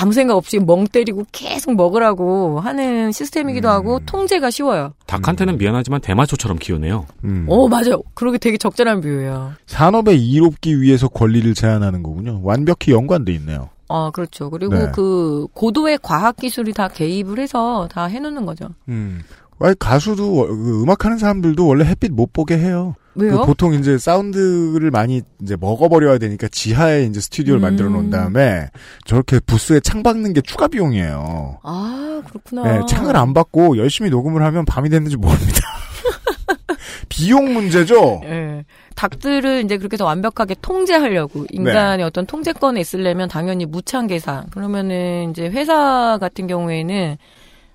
[0.00, 4.94] 아무 생각 없이 멍 때리고 계속 먹으라고 하는 시스템이기도 하고 통제가 쉬워요.
[5.06, 7.06] 닭한테는 미안하지만 대마초처럼 키우네요.
[7.24, 7.44] 음.
[7.48, 8.02] 오 맞아요.
[8.14, 9.52] 그러게 되게 적절한 비유예요.
[9.66, 12.40] 산업에 이롭기 위해서 권리를 제한하는 거군요.
[12.42, 13.68] 완벽히 연관돼 있네요.
[13.88, 14.48] 어 그렇죠.
[14.48, 14.90] 그리고 네.
[14.94, 18.68] 그 고도의 과학 기술이 다 개입을 해서 다 해놓는 거죠.
[18.88, 19.20] 음.
[19.60, 22.94] 아니, 가수도 워- 그 음악하는 사람들도 원래 햇빛 못 보게 해요.
[23.14, 23.40] 왜요?
[23.40, 27.62] 그 보통 이제 사운드를 많이 이제 먹어버려야 되니까 지하에 이제 스튜디오를 음.
[27.62, 28.68] 만들어 놓은 다음에
[29.04, 31.58] 저렇게 부스에 창 박는 게 추가 비용이에요.
[31.62, 32.62] 아 그렇구나.
[32.62, 35.60] 네, 창을 안 받고 열심히 녹음을 하면 밤이 됐는지 모릅니다.
[37.08, 38.22] 비용 문제죠?
[38.24, 38.64] 예.
[38.94, 42.02] 닭들을 이제 그렇게 더 완벽하게 통제하려고 인간의 네.
[42.02, 44.46] 어떤 통제권에 있으려면 당연히 무창개사.
[44.50, 47.16] 그러면은 이제 회사 같은 경우에는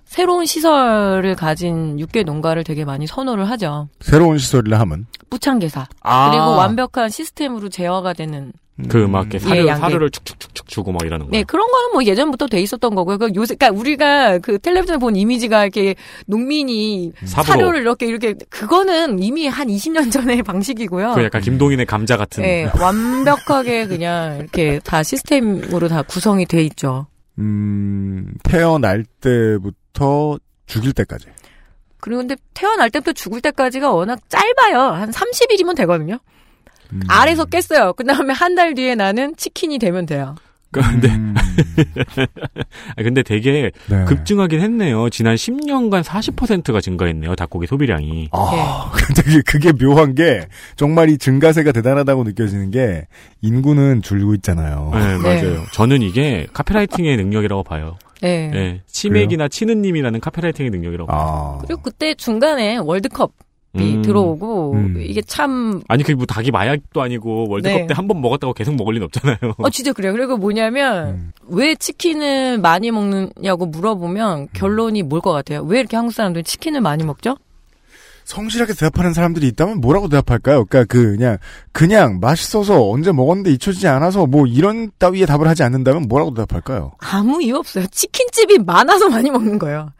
[0.08, 3.88] 새로운 시설을 가진 육계 농가를 되게 많이 선호를 하죠.
[4.00, 5.06] 새로운 시설이라 하면.
[5.28, 5.86] 무창개사.
[6.02, 6.30] 아.
[6.30, 8.52] 그리고 완벽한 시스템으로 제어가 되는
[8.88, 9.74] 그막 이렇게 사료, 예.
[9.74, 11.32] 사료를 축축축축 주고 막 이러는 거.
[11.32, 13.18] 네, 그런 거는 뭐 예전부터 돼 있었던 거고요.
[13.18, 15.94] 그 요새, 그니까 우리가 그 텔레비전에 본 이미지가 이렇게
[16.26, 17.44] 농민이 삽으로.
[17.52, 21.14] 사료를 이렇게 이렇게, 그거는 이미 한 20년 전의 방식이고요.
[21.14, 22.42] 그 약간 김동인의 감자 같은.
[22.44, 27.08] 네, 완벽하게 그냥 이렇게 다 시스템으로 다 구성이 돼 있죠.
[27.38, 31.26] 음, 태어날 때부터 죽일 때까지.
[32.00, 34.80] 그리고 근데 태어날 때부터 죽을 때까지가 워낙 짧아요.
[34.80, 36.18] 한 30일이면 되거든요.
[36.92, 37.00] 음.
[37.08, 37.92] 알에서 깼어요.
[37.94, 40.34] 그 다음에 한 달 뒤에 나는 치킨이 되면 돼요.
[40.70, 41.34] 근데 음.
[42.96, 44.04] 아, 근데 되게 네.
[44.04, 45.08] 급증하긴 했네요.
[45.08, 47.34] 지난 10년간 40%가 증가했네요.
[47.36, 48.28] 닭고기 소비량이.
[48.32, 53.06] 아, 근데 그게, 그게 묘한 게, 정말 이 증가세가 대단하다고 느껴지는 게,
[53.40, 54.90] 인구는 줄고 있잖아요.
[54.92, 55.64] 네, 맞아요.
[55.72, 57.96] 저는 이게 카피라이팅의 능력이라고 봐요.
[58.20, 58.48] 네.
[58.48, 61.18] 네, 치맥이나 치느님이라는 카피라이팅의 능력이라고 봐요.
[61.20, 61.58] 아.
[61.64, 63.30] 그리고 그때 중간에 월드컵이
[63.76, 64.02] 음.
[64.02, 64.96] 들어오고 음.
[65.00, 67.86] 이게 참 아니 그게 뭐 닭이 마약도 아니고 월드컵 네.
[67.88, 69.36] 때한 번 먹었다고 계속 먹을 리는 없잖아요.
[69.58, 70.12] 어, 진짜 그래요.
[70.12, 71.32] 그리고 뭐냐면, 음.
[71.48, 75.62] 왜 치킨을 많이 먹느냐고 물어보면 결론이 뭘 것 같아요?
[75.62, 77.36] 왜 이렇게 한국 사람들이 치킨을 많이 먹죠?
[78.24, 80.64] 성실하게 대답하는 사람들이 있다면 뭐라고 대답할까요?
[80.66, 81.38] 그러니까 그 그냥
[81.72, 86.92] 그냥 맛있어서 언제 먹었는데 잊혀지지 않아서 뭐 이런 따위의 답을 하지 않는다면 뭐라고 대답할까요?
[86.98, 87.86] 아무 이유 없어요.
[87.86, 89.90] 치킨집이 많아서 많이 먹는 거예요.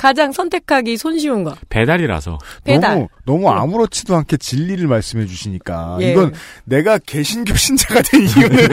[0.00, 1.54] 가장 선택하기 손쉬운 거.
[1.68, 2.38] 배달이라서.
[2.64, 2.94] 배달.
[2.94, 6.12] 너무 너무 아무렇지도 않게 진리를 말씀해 주시니까 예.
[6.12, 6.32] 이건
[6.64, 8.68] 내가 개신교 신자가 된 이유는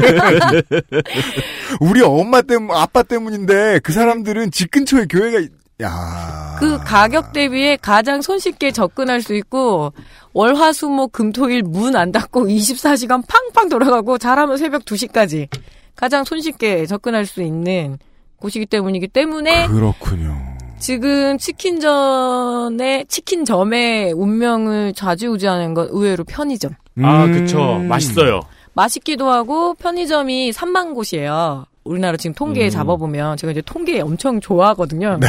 [1.82, 8.22] 우리 엄마 때문 아빠 때문인데 그 사람들은 집 근처에 교회가 있- 야그 가격 대비에 가장
[8.22, 9.92] 손쉽게 접근할 수 있고
[10.34, 15.50] 월화수목 금토일 문 안 닫고 24시간 팡팡 돌아가고 잘하면 새벽 2시까지
[15.96, 18.00] 가장 손쉽게 접근할 수 있는
[18.38, 20.57] 곳이기 때문이기 때문에 그렇군요.
[20.80, 26.74] 지금 치킨전의 치킨점의 운명을 좌지우지하는 건 의외로 편의점.
[27.04, 27.32] 아, 음.
[27.34, 27.80] 그쵸.
[27.88, 28.42] 맛있어요.
[28.74, 31.66] 맛있기도 하고 편의점이 3만 곳이에요.
[31.84, 32.70] 우리나라 지금 통계 음.
[32.70, 35.18] 잡아보면 제가 이제 통계 엄청 좋아하거든요.
[35.20, 35.28] 네.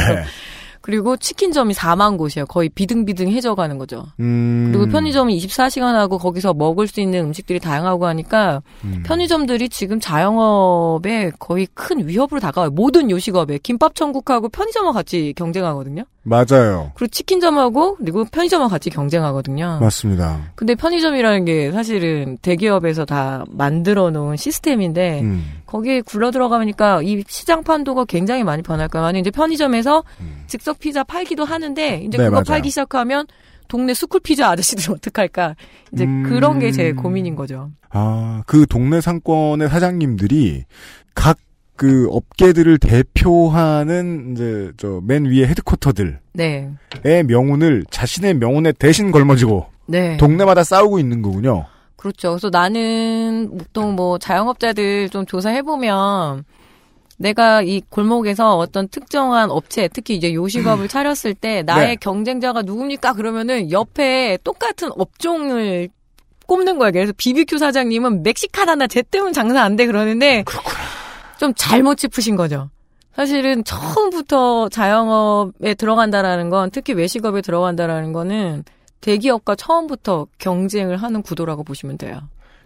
[0.81, 2.45] 그리고 치킨점이 4만 곳이에요.
[2.45, 4.05] 거의 비등비등해져 가는 거죠.
[4.19, 4.71] 음.
[4.71, 9.03] 그리고 편의점이 24시간 하고 거기서 먹을 수 있는 음식들이 다양하고 하니까 음.
[9.05, 12.71] 편의점들이 지금 자영업에 거의 큰 위협으로 다가와요.
[12.71, 16.03] 모든 요식업에 김밥 천국하고 편의점하고 같이 경쟁하거든요.
[16.23, 16.91] 맞아요.
[16.95, 19.79] 그리고 치킨점하고 그리고 편의점하고 같이 경쟁하거든요.
[19.81, 20.51] 맞습니다.
[20.55, 25.58] 근데 편의점이라는 게 사실은 대기업에서 다 만들어 놓은 시스템인데 음.
[25.69, 29.03] 거기에 굴러 들어가니까 이 시장 판도가 굉장히 많이 변할 거예요.
[29.05, 30.03] 만약 이제 편의점에서
[30.47, 32.43] 즉석 피자 팔기도 하는데 이제 네, 그거 맞아요.
[32.45, 33.27] 팔기 시작하면
[33.67, 35.55] 동네 스쿨 피자 아저씨들 어떡할까?
[35.93, 36.23] 이제 음.
[36.23, 37.69] 그런 게 제 고민인 거죠.
[37.91, 40.65] 아, 그 동네 상권의 사장님들이
[41.13, 41.37] 각
[41.79, 46.69] 그 업계들을 대표하는 이제 저 맨 위에 헤드쿼터들의 네.
[47.25, 50.17] 명운을 자신의 명운에 대신 걸머지고 네.
[50.17, 51.67] 동네마다 싸우고 있는 거군요.
[51.99, 52.29] 그렇죠.
[52.29, 56.45] 그래서 나는 보통 뭐 자영업자들 좀 조사해보면
[57.17, 61.95] 내가 이 골목에서 어떤 특정한 업체, 특히 이제 요식업을 차렸을 때 나의 네.
[61.97, 63.11] 경쟁자가 누굽니까?
[63.13, 65.89] 그러면은 옆에 똑같은 업종을
[66.47, 66.93] 꼽는 거예요.
[66.93, 70.45] 그래서 BBQ 사장님은 멕시카나나 쟤 때문 장사 안 돼 그러는데
[71.37, 72.69] 좀 잘못 짚으신 거죠.
[73.13, 78.63] 사실은 처음부터 자영업에 들어간다라는 건 특히 외식업에 들어간다라는 거는
[79.01, 82.19] 대기업과 처음부터 경쟁을 하는 구도라고 보시면 돼요.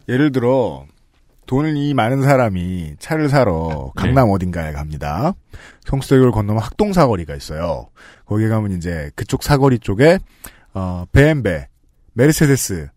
[0.10, 0.86] 예를 들어
[1.46, 5.34] 돈을 이 많은 사람이 차를 사러 강남 어딘가에 갑니다.
[5.86, 7.90] 성수대교를 건너면 학동 사거리가 있어요.
[8.26, 10.20] 거기 가면 이제 그쪽 사거리 쪽에
[10.74, 11.66] 어, BMW,
[12.14, 12.90] 메르세데스,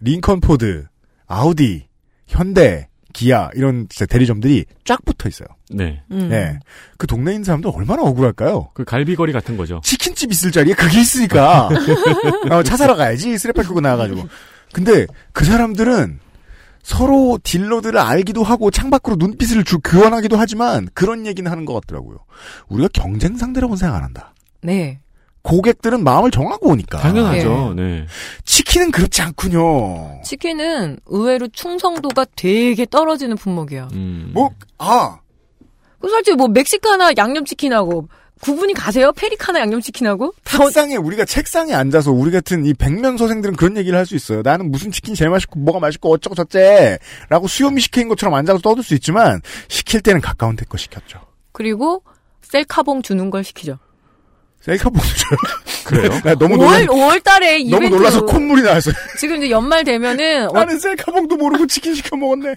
[0.00, 0.86] 링컨 포드,
[1.26, 1.86] 아우디,
[2.26, 5.48] 현대, 기아 이런 진짜 대리점들이 쫙 붙어 있어요.
[5.74, 6.02] 네.
[6.10, 6.28] 음.
[6.28, 6.58] 네.
[6.98, 8.70] 그 동네에 있는 사람들 얼마나 억울할까요?
[8.74, 9.80] 그 갈비거리 같은 거죠.
[9.84, 11.68] 치킨집 있을 자리에 그게 있으니까
[12.50, 14.28] 어, 차 사러 가야지 쓰레빠 끌고 나와가지고
[14.72, 16.20] 근데 그 사람들은
[16.82, 22.18] 서로 딜러들을 알기도 하고 창밖으로 눈빛을 주, 교환하기도 하지만 그런 얘기는 하는 것 같더라고요
[22.68, 24.98] 우리가 경쟁 상대라고는 생각 안 한다 네.
[25.42, 27.74] 고객들은 마음을 정하고 오니까 당연하죠.
[27.74, 28.06] 네.
[28.44, 33.88] 치킨은 그렇지 않군요 치킨은 의외로 충성도가 되게 떨어지는 품목이에요.
[33.92, 34.30] 음.
[34.32, 35.18] 뭐, 아.
[36.02, 38.08] 그 솔직히 뭐 멕시카나 양념치킨하고
[38.40, 39.12] 구분이 가세요?
[39.12, 40.34] 페리카나 양념치킨하고?
[40.44, 44.42] 책상에 우리가 책상에 앉아서 우리 같은 이 백면 소생들은 그런 얘기를 할 수 있어요.
[44.42, 48.94] 나는 무슨 치킨 제일 맛있고 뭐가 맛있고 어쩌고 저쩌라고 수요미 시킨 것처럼 앉아서 떠들 수
[48.94, 51.20] 있지만 시킬 때는 가까운 데 거 시켰죠.
[51.52, 52.02] 그리고
[52.42, 53.78] 셀카봉 주는 걸 시키죠.
[54.64, 55.38] 셀카봉 줘요.
[55.84, 56.10] 그래요?
[56.24, 57.84] 나 너무 5월, 놀라 5월 달에 이벤트.
[57.84, 58.94] 너무 놀라서 콧물이 나왔어요.
[59.18, 62.54] 지금 이제 연말 되면은 어, 나는 셀카봉도 모르고 치킨 시켜 먹었네.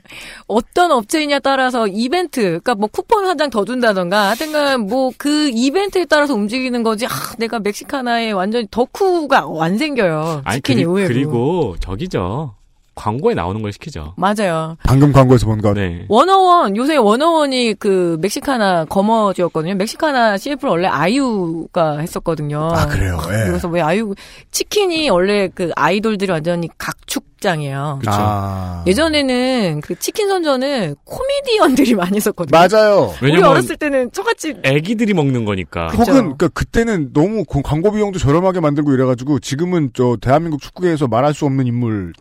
[0.47, 6.05] 어떤 업체이냐 따라서 이벤트, 그러니까 뭐 쿠폰 한 장 더 준다던가, 하여튼간 뭐 그 이벤트에
[6.05, 7.05] 따라서 움직이는 거지.
[7.05, 10.41] 아, 내가 멕시카나에 완전히 덕후가 안 생겨요.
[10.45, 11.07] 아니 치킨이 그리, 의외로.
[11.07, 12.55] 그리고 저기죠.
[12.95, 14.13] 광고에 나오는 걸 시키죠.
[14.17, 14.77] 맞아요.
[14.85, 15.73] 방금 광고에서 본 거.
[15.73, 16.05] 네.
[16.09, 19.75] 워너원 요새 워너원이 그 멕시카나 거머쥐였거든요.
[19.75, 22.69] 멕시카나 CF를 원래 아이유가 했었거든요.
[22.73, 23.19] 아 그래요.
[23.27, 23.45] 예.
[23.47, 24.13] 그래서 왜 아이유
[24.51, 27.99] 치킨이 원래 그 아이돌들이 완전히 각축장이에요.
[28.07, 28.83] 아.
[28.87, 32.57] 예전에는 그 치킨 선전을 코미디언들이 많이 했었거든요.
[32.57, 33.13] 맞아요.
[33.21, 35.87] 우리 왜냐면 어렸을 때는 저같이 애기들이 먹는 거니까.
[35.87, 36.01] 그쵸.
[36.03, 41.33] 혹은 그러니까 그때는 너무 고- 광고 비용도 저렴하게 만들고 이래가지고 지금은 저 대한민국 축구계에서 말할
[41.33, 42.13] 수 없는 인물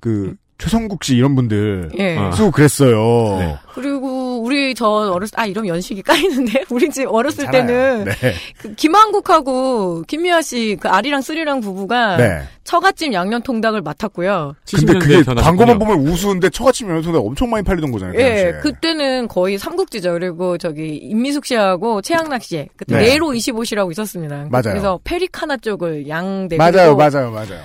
[0.00, 2.16] 그 최성국 씨 이런 분들 예.
[2.16, 2.32] 어.
[2.32, 3.38] 쓰고 그랬어요.
[3.38, 3.56] 네.
[3.74, 8.04] 그리고 우리 저 어렸을 아 이런 연식이 까이는데 우리 집 어렸을 괜찮아요.
[8.04, 8.34] 때는 네.
[8.60, 12.42] 그 김한국하고 김미아 씨 그 아리랑 쓰리랑 부부가 네.
[12.64, 14.56] 처갓집 양념 통닭을 맡았고요.
[14.68, 15.42] 근데 70년대에 그게 변하셨군요.
[15.44, 18.16] 광고만 보면 우스운데 처갓집 면소가 엄청 많이 팔리던 거잖아요.
[18.16, 18.60] 그 예, 당시에.
[18.60, 20.12] 그때는 거의 삼국지죠.
[20.14, 23.02] 그리고 저기 임미숙 씨하고 최양락 씨, 그때 네.
[23.10, 24.46] 네로 25시라고 있었습니다.
[24.50, 24.62] 맞아요.
[24.64, 27.60] 그래서 페리카나 쪽을 양대 맞아요, 맞아요, 맞아요.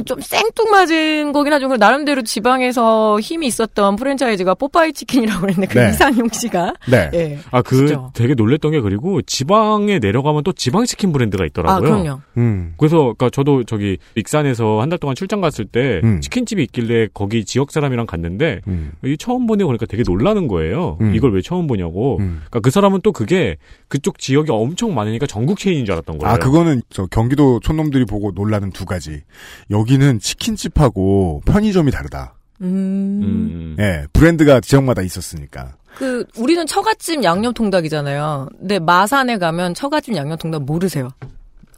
[0.00, 1.68] 또 좀 생뚱맞은 거긴 하죠.
[1.76, 5.90] 나름대로 지방에서 힘이 있었던 프랜차이즈가 뽀빠이 치킨이라고 했는데 그 네.
[5.90, 7.10] 이상용 씨가 네.
[7.14, 7.38] 예.
[7.50, 8.10] 아, 그 그죠.
[8.14, 11.76] 되게 놀랬던 게 그리고 지방에 내려가면 또 지방 치킨 브랜드가 있더라고요.
[11.76, 12.20] 아, 그럼요.
[12.36, 12.74] 음.
[12.76, 16.20] 그래서 그러니까 저도 저기 익산에서 한 달 동안 출장 갔을 때 음.
[16.20, 18.92] 치킨집이 있길래 거기 지역 사람이랑 갔는데 음.
[19.04, 20.98] 이 처음 보네 그러니까 되게 놀라는 거예요.
[21.00, 21.14] 음.
[21.14, 22.18] 이걸 왜 처음 보냐고.
[22.18, 22.42] 음.
[22.50, 23.56] 그러니까 그 사람은 또 그게
[23.88, 26.34] 그쪽 지역이 엄청 많으니까 전국 체인인 줄 알았던 거예요.
[26.34, 29.22] 아, 그거는 저 경기도 촌놈들이 보고 놀라는 두 가지.
[29.70, 32.34] 여 기는 치킨집하고 편의점이 다르다.
[32.60, 33.20] 음.
[33.22, 33.76] 음.
[33.78, 35.74] 예, 브랜드가 지역마다 있었으니까.
[35.96, 38.48] 그 우리는 처갓집 양념 통닭이잖아요.
[38.58, 41.10] 근데 마산에 가면 처갓집 양념 통닭 모르세요.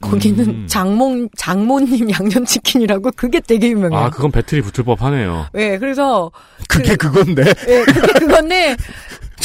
[0.01, 0.67] 거기는 음.
[0.67, 3.99] 장모 장모님 양념치킨이라고 그게 되게 유명해요.
[3.99, 5.47] 아, 그건 배틀이 붙을 법하네요.
[5.55, 6.31] 예, 그래서
[6.67, 8.75] 그게 그, 건데 예, 그게 그건데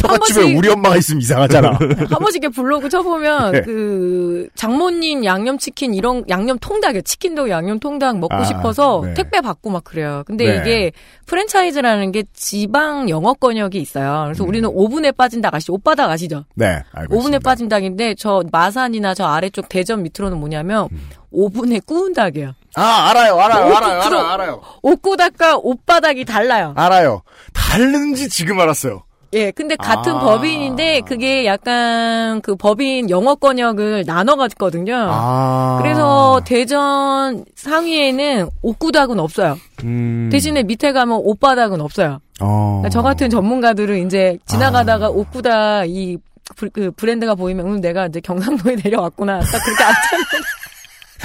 [0.01, 1.71] 처갓집에 번씩- 우리 엄마가 있으면 이상하잖아.
[1.79, 3.61] 한 번씩 이렇게 블로그 쳐보면 네.
[3.63, 9.15] 그 장모님 양념치킨 이런 양념 통닭이요 치킨도 양념 통닭 먹고 아, 싶어서 네.
[9.15, 10.23] 택배 받고 막 그래요.
[10.27, 10.57] 근데 네.
[10.61, 10.93] 이게
[11.27, 14.23] 프랜차이즈라는 게 지방 영업 권역이 있어요.
[14.23, 14.25] 음.
[14.27, 15.75] 그래서 우리는 오븐에 빠진 닭 아시죠?
[15.75, 16.45] 오빠닭 아시죠?
[16.55, 17.39] 네, 오븐에.
[17.39, 20.89] 빠진 닭인데 저 마산이나 저 아래쪽 대전 밑으로는 뭐냐면
[21.31, 22.53] 오븐에 구운 닭이에요.
[22.77, 24.61] 아, 알아요, 알아요, 옷 알아요, 알아요, 알아요.
[24.83, 26.73] 옥구닭과 오빠닭이 달라요.
[26.77, 27.23] 알아요.
[27.53, 29.03] 다른지 지금 알았어요.
[29.33, 30.21] 예, 근데 같은 아.
[30.21, 34.95] 법인인데 그게 약간 그 법인 영어권역을 나눠갔거든요.
[35.09, 35.79] 아.
[35.81, 39.57] 그래서 대전 상위에는 옥구닭은 없어요.
[39.85, 40.29] 음.
[40.33, 42.19] 대신에 밑에 가면 오빠닭은 없어요.
[42.41, 42.81] 어.
[42.81, 46.19] 그러니까 저 같은 전문가들은 이제 지나가다가 옥구닭 이
[46.57, 49.41] 브, 그 브랜드가 보이면 음, 내가 이제 경상도에 내려왔구나.
[49.41, 50.43] 딱 그렇게 앉잖아요.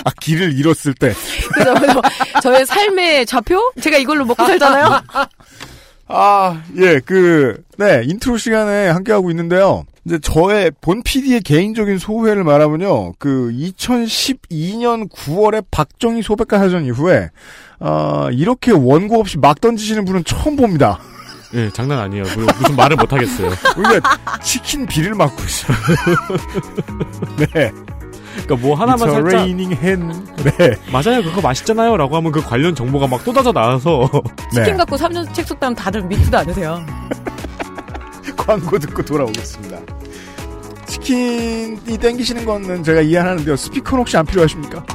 [0.04, 1.14] 아, 길을 잃었을 때.
[1.54, 2.02] 그래서 그래서
[2.44, 3.74] 저의 삶의 좌표?
[3.82, 5.02] 제가 이걸로 먹고 살잖아요.
[6.08, 9.86] 아, 예, 그, 네, 인트로 시간에 함께하고 있는데요.
[10.06, 13.14] 이제 저의 본 PD의 개인적인 소회를 말하면요.
[13.18, 17.30] 그 2012년 9월에 박정희 소백과 사전 이후에
[17.80, 21.00] 어, 이렇게 원고 없이 막 던지시는 분은 처음 봅니다.
[21.56, 22.24] 예, 장난 아니에요.
[22.24, 23.50] 무슨, 무슨 말을 못 하겠어요.
[23.78, 25.78] 우리가 치킨 비를 맞고 있어요.
[27.54, 27.72] 네.
[28.44, 30.26] 그러니까 뭐 하나만 살짝 raining hen.
[30.44, 30.76] 네.
[30.92, 31.24] 맞아요.
[31.24, 34.10] 그거 맛있잖아요라고 하면 그 관련 정보가 막 쏟아져 나와서
[34.52, 34.74] 치킨 네.
[34.74, 36.86] 갖고 3년 책 속다면 다들 믿지도 않으세요.
[38.38, 39.80] 광고 듣고 돌아오겠습니다.
[40.88, 43.56] 치킨이 땡기시는 거는 제가 이해하는데요.
[43.56, 44.86] 스피커는 혹시 안 필요하십니까?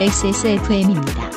[0.00, 1.30] XSFM입니다.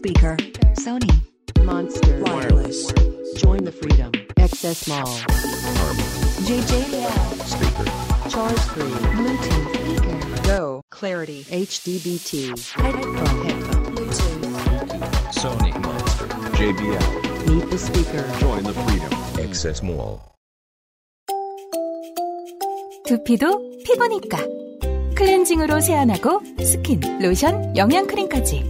[0.00, 0.34] Speaker
[0.80, 1.12] Sony
[1.62, 2.90] Monster Wireless
[3.36, 5.18] Join the freedom XS Mall
[6.48, 7.84] JJL speaker
[8.30, 8.84] Charge 3
[9.18, 12.32] Bluetooth speaker Go Clarity HDBT
[12.72, 14.88] headphone headphone Bluetooth
[15.36, 17.08] Sony Monster JBL
[17.48, 19.12] Meet the speaker Join the freedom
[19.44, 20.22] Access Mall
[23.04, 24.38] 두피도 피부니까
[25.16, 28.69] 클렌징으로 세안하고 스킨, 로션, 영양크림까지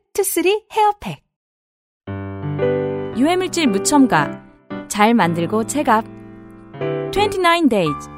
[0.13, 1.23] 투쓰리 헤어팩.
[3.17, 4.43] 유해물질 무첨가
[4.89, 6.05] 잘 만들고 제값
[7.13, 8.09] 29 days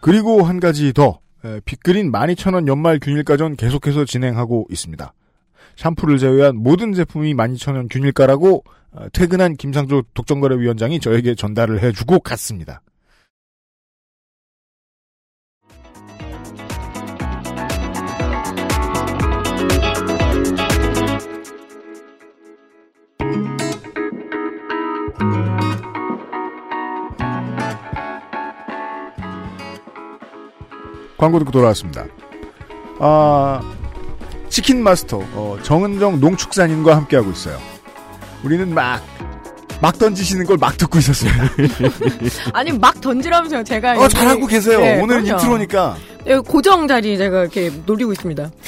[0.00, 5.12] 그리고 한 가지 더 에, 빅그린 12,000원 연말 균일가전 계속해서 진행하고 있습니다.
[5.76, 12.80] 샴푸를 제외한 모든 제품이 12,000원 균일가라고 어, 퇴근한 김상조 독점거래위원장이 저에게 전달을 해주고 갔습니다.
[31.20, 32.06] 광고 듣고 돌아왔습니다.
[32.98, 33.60] 아,
[34.48, 37.58] 치킨 마스터, 어, 정은정 농축산인과 함께하고 있어요.
[38.42, 39.02] 우리는 막,
[39.82, 41.30] 막 던지시는 걸 막 듣고 있었어요.
[42.54, 43.64] 아니 막 던지라면서요.
[43.64, 44.80] 제가 어, 잘하고 계세요.
[44.80, 45.38] 네, 오늘 그럼요.
[45.42, 45.96] 인트로니까.
[46.26, 48.50] 여기 고정 자리 제가 이렇게 노리고 있습니다.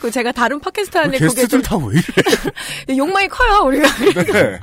[0.00, 2.02] 그 제가 다른 팟캐스트 하는데 게스트들 좀다왜 이래?
[2.98, 3.88] 욕망이 커요 우리가.
[4.32, 4.60] 네.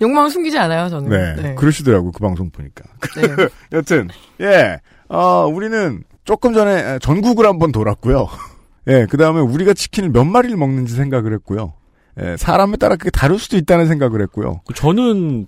[0.00, 1.36] 욕망 숨기지 않아요 저는.
[1.42, 1.54] 네.
[1.54, 2.84] 그러시더라고, 그 방송 보니까.
[3.16, 3.48] 네.
[3.72, 4.08] 여튼,
[4.42, 4.80] 예.
[5.08, 8.28] 어, 우리는 조금 전에 전국을 한번 돌았고요.
[8.88, 11.74] 예, 그 다음에 우리가 치킨을 몇 마리를 먹는지 생각을 했고요.
[12.20, 14.60] 예, 사람에 따라 그게 다를 수도 있다는 생각을 했고요.
[14.74, 15.46] 저는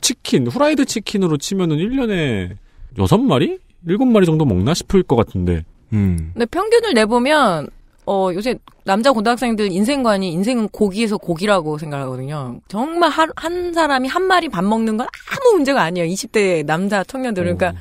[0.00, 2.56] 치킨, 후라이드 치킨으로 치면은 1년에
[2.96, 3.58] 6마리?
[3.86, 5.64] 7마리 정도 먹나 싶을 것 같은데.
[5.92, 6.30] 음.
[6.32, 7.68] 근데 평균을 내보면
[8.06, 12.60] 어 요새 남자 고등학생들 인생관이 인생은 고기에서 고기라고 생각하거든요.
[12.68, 16.06] 정말 한, 한 사람이 한 마리 밥 먹는 건 아무 문제가 아니에요.
[16.12, 17.80] 20대 남자 청년들은 그러니까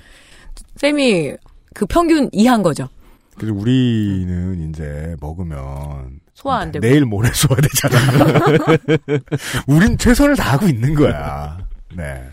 [0.78, 1.34] 쌤이
[1.74, 2.88] 그 평균 이한 거죠.
[3.38, 6.86] 그래서 우리는 이제 먹으면 소화 안 되고.
[6.86, 7.98] 내일 모레 소화 되잖아.
[9.68, 11.58] 우린 최선을 다하고 있는 거야.
[11.96, 12.24] 네.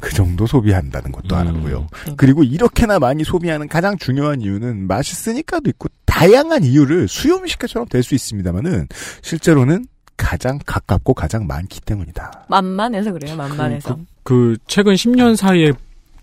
[0.00, 1.86] 그 정도 소비한다는 것도 알았고요.
[2.16, 8.88] 그리고 이렇게나 많이 소비하는 가장 중요한 이유는 맛있으니까도 있고 다양한 이유를 수요미식가처럼 될 수 있습니다만은
[9.22, 12.46] 실제로는 가장 가깝고 가장 많기 때문이다.
[12.48, 13.36] 만만해서 그래요.
[13.36, 13.96] 만만해서.
[14.24, 15.72] 그 최근 10년 사이에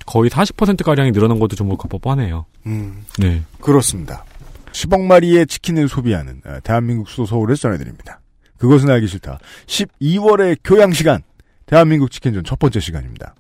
[0.10, 2.48] 거의 40%가량이 늘어난 것도 좀 뻔뻔하네요.
[2.66, 3.06] 음.
[3.20, 3.44] 네.
[3.62, 4.26] 그렇습니다.
[4.72, 8.20] 10억 마리의 치킨을 소비하는 어, 대한민국 수도 서울에서 전해드립니다.
[8.58, 9.38] 그것은 알기 싫다.
[9.68, 11.22] 12월의 교양 시간
[11.68, 13.36] 대한민국 치킨전 첫 번째 시간입니다.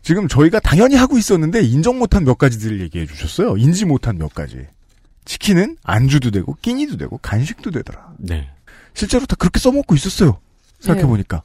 [0.00, 3.58] 지금 저희가 당연히 하고 있었는데 인정 못한 몇 가지들을 얘기해 주셨어요.
[3.58, 4.66] 인지 못한 몇 가지.
[5.26, 8.14] 치킨은 안주도 되고 끼니도 되고 간식도 되더라.
[8.16, 8.48] 네.
[8.94, 10.38] 실제로 다 그렇게 써먹고 있었어요.
[10.80, 11.42] 생각해 보니까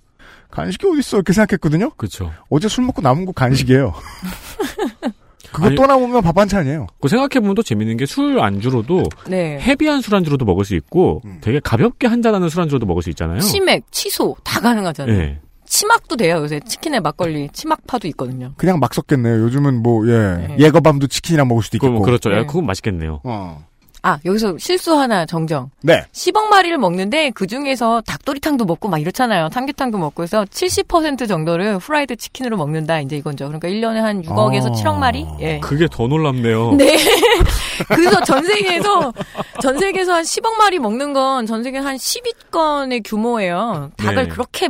[0.52, 1.92] 간식이 어디 있어 이렇게 생각했거든요.
[1.92, 2.32] 그렇죠.
[2.50, 3.94] 어제 술 먹고 남은 거 간식이에요.
[5.52, 6.86] 그거 아니, 또 남으면 밥 반찬이에요.
[7.02, 9.60] 그 생각해보면 또 재밌는 게 술 안주로도 네.
[9.60, 13.40] 헤비한 술 안주로도 먹을 수 있고 되게 가볍게 한잔하는 술 안주로도 먹을 수 있잖아요.
[13.40, 15.18] 치맥, 치소 다 가능하잖아요.
[15.18, 15.40] 네.
[15.66, 16.38] 치막도 돼요.
[16.38, 18.54] 요새 치킨에 막걸리 치막파도 있거든요.
[18.58, 19.42] 그냥 막 섞겠네요.
[19.44, 20.56] 요즘은 뭐, 예.
[20.58, 21.78] 예거밤도 치킨이랑 먹을 수도.
[21.78, 22.32] 그럼 그렇죠.
[22.34, 23.22] 야, 그건 맛있겠네요.
[23.24, 23.68] 어.
[24.02, 25.70] 아, 여기서 실수 하나 정정.
[25.82, 26.04] 네.
[26.14, 29.50] 10억 마리를 먹는데 그 중에서 닭도리탕도 먹고 막 이렇잖아요.
[29.52, 33.02] 삼계탕도 먹고 해서 70% 정도를 후라이드 치킨으로 먹는다.
[33.02, 33.45] 이제 이건죠.
[33.50, 34.72] 그러니까 1년에 한 6억에서 아.
[34.72, 35.26] 7억 마리?
[35.41, 35.60] 예.
[35.60, 36.74] 그게 더 놀랍네요.
[36.80, 36.97] 네.
[37.88, 39.14] 그래서 전 세계에서
[39.62, 43.91] 전 세계에서 한 10억 마리 먹는 건 전 세계 한 10위권의 규모예요.
[43.97, 44.28] 닭을 네.
[44.30, 44.68] 그렇게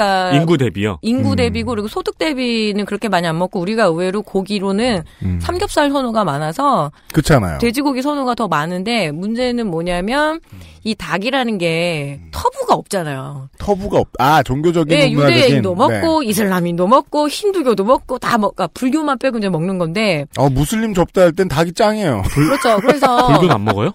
[0.00, 0.98] 그러니까 인구 대비요.
[1.02, 1.36] 인구 음.
[1.36, 5.38] 대비고 그리고 소득 대비는 그렇게 많이 안 먹고 우리가 의외로 고기로는 음.
[5.42, 7.58] 삼겹살 선호가 많아서 그렇잖아요.
[7.58, 10.40] 돼지고기 선호가 더 많은데 문제는 뭐냐면
[10.84, 13.50] 이 닭이라는 게 터부가 없잖아요.
[13.58, 14.08] 터부가 없.
[14.18, 15.42] 아 종교적인 네, 문화적인.
[15.44, 16.26] 유대인도 먹고 네.
[16.28, 18.56] 이슬람인도 먹고 힌두교도 먹고 다 먹.
[18.56, 22.22] 그러니까 불교만 빼고 이제 먹는 건데 어 무슬림 접대 할 땐 닭이 짱이에요.
[22.30, 22.78] 그렇죠.
[22.80, 23.92] 그래서 불교는 안 먹어요?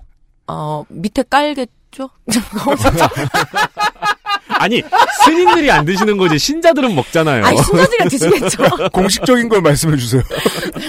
[0.47, 2.09] 어 밑에 깔겠죠.
[4.47, 4.83] 아니
[5.25, 7.45] 스님들이 안 드시는 거지 신자들은 먹잖아요.
[7.45, 8.63] 아니 신자들이 드시겠죠.
[8.93, 10.21] 공식적인 걸 말씀해 주세요.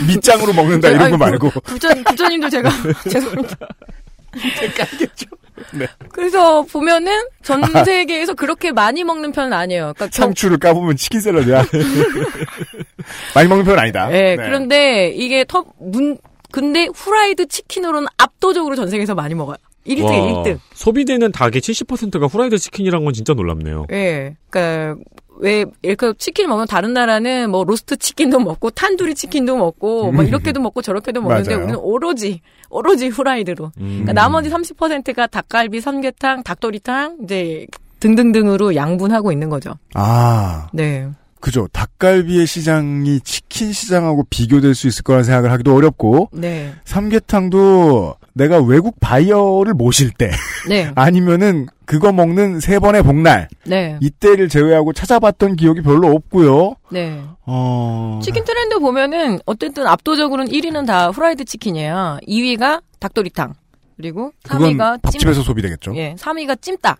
[0.07, 1.51] 밑장으로 먹는다 이런 거 말고.
[1.65, 2.71] 부처님 부처님도 제가
[3.11, 3.57] 죄송합니다.
[4.81, 5.27] 알겠죠.
[5.73, 5.87] 네.
[6.13, 7.11] 그래서 보면은
[7.43, 9.95] 전 세계에서 그렇게 많이 먹는 편은 아니에요.
[9.97, 11.65] 그러니까 경- 상추를 까보면 치킨 샐러드야.
[13.35, 14.09] 많이 먹는 편은 아니다.
[14.09, 16.19] 네, 그런데 이게 터, 문,
[16.53, 19.57] 근데 후라이드 치킨으로는 압도적으로 전 세계에서 많이 먹어요.
[19.87, 20.59] 1등, 와, 1등.
[20.75, 23.87] 소비되는 닭의 70%가 후라이드 치킨이란 건 진짜 놀랍네요.
[23.93, 24.37] 예.
[24.51, 24.97] 그니까,
[25.39, 30.29] 왜, 이렇게 치킨을 먹으면 다른 나라는 뭐 로스트 치킨도 먹고, 탄두리 치킨도 먹고, 뭐 음.
[30.29, 31.55] 이렇게도 먹고 저렇게도 먹는데.
[31.55, 33.73] 우리는 오로지, 오로지 후라이드로.
[33.79, 34.03] 음.
[34.05, 37.67] 그러니까 나머지 30%가 닭갈비, 삼계탕, 닭도리탕, 이제
[38.01, 39.75] 등등등으로 양분하고 있는 거죠.
[39.95, 40.69] 아.
[40.73, 41.09] 네.
[41.41, 41.69] 그죠.
[41.73, 46.31] 닭갈비의 시장이 치킨 시장하고 비교될 수 있을 거라는 생각을 하기도 어렵고.
[46.33, 46.73] 네.
[46.85, 50.31] 삼계탕도 내가 외국 바이어를 모실 때.
[50.69, 50.91] 네.
[50.95, 53.49] 아니면은 그거 먹는 세 번의 복날.
[53.65, 53.99] 네.
[54.01, 56.75] 이때를 제외하고 찾아봤던 기억이 별로 없고요.
[56.91, 57.23] 네.
[57.47, 58.21] 어.
[58.23, 62.19] 치킨 트렌드 보면은 어쨌든 압도적으로는 1위는 다 후라이드 치킨이에요.
[62.27, 63.55] 2위가 닭도리탕.
[63.97, 65.97] 그리고 그건 3위가 밥집에서 소비되겠죠.
[65.97, 66.99] 예, 3위가 찜닭.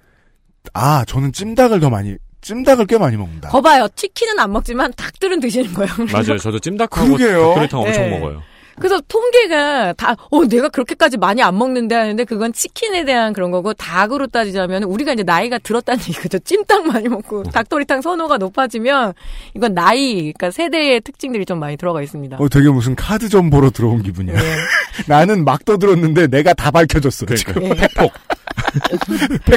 [0.73, 2.17] 아, 저는 찜닭을 더 많이
[2.47, 3.49] 찜닭을 꽤 많이 먹는다.
[3.49, 3.89] 거봐요.
[3.97, 5.91] 치킨은 안 먹지만 닭들은 드시는 거예요.
[6.13, 6.39] 맞아요.
[6.39, 7.49] 저도 찜닭하고 그러게요.
[7.49, 8.19] 닭도리탕 엄청 네.
[8.21, 8.43] 먹어요.
[8.79, 13.73] 그래서 통계가 다, 어, 내가 그렇게까지 많이 안 먹는데 하는데 그건 치킨에 대한 그런 거고
[13.73, 16.39] 닭으로 따지자면 우리가 이제 나이가 들었다는 얘기죠.
[16.41, 19.15] 찜닭 많이 먹고 닭도리탕 선호가 높아지면
[19.55, 22.37] 이건 나이, 그러니까 세대의 특징들이 좀 많이 들어가 있습니다.
[22.39, 24.37] 어, 되게 무슨 카드점 보러 들어온 기분이야.
[24.37, 24.57] 네.
[25.09, 27.27] 나는 막 떠들었는데 내가 다 밝혀졌어.
[27.35, 27.63] 지금.
[27.65, 27.75] 예.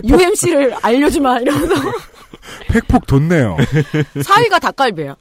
[0.04, 1.76] UMC를 알려주마 이러면서
[2.70, 3.58] 팩폭 돋네요.
[3.58, 5.16] 4위가 닭갈비예요.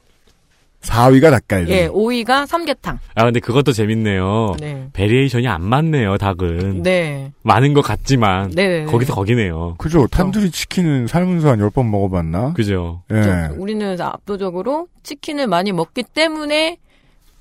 [0.81, 1.71] 4위가 닭갈비.
[1.71, 2.99] 예, 5위가 삼계탕.
[3.15, 4.55] 아 근데 그것도 재밌네요.
[4.59, 4.89] 네.
[4.93, 6.17] variation이 안 많네요.
[6.17, 7.33] 닭은 네.
[7.43, 8.85] 많은 것 같지만 네네네.
[8.85, 9.75] 거기서 거기네요.
[9.77, 10.07] 그죠.
[10.07, 12.53] 탄두리 치킨은 살면서 한 10번 먹어봤나?
[12.53, 13.03] 그죠.
[13.11, 13.49] 예.
[13.57, 16.77] 우리는 압도적으로 치킨을 많이 먹기 때문에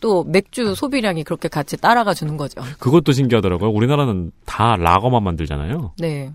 [0.00, 2.60] 또 맥주 소비량이 그렇게 같이 따라가 주는 거죠.
[2.78, 3.70] 그것도 신기하더라고요.
[3.70, 5.92] 우리나라는 다 라거만 만들잖아요.
[5.98, 6.32] 네.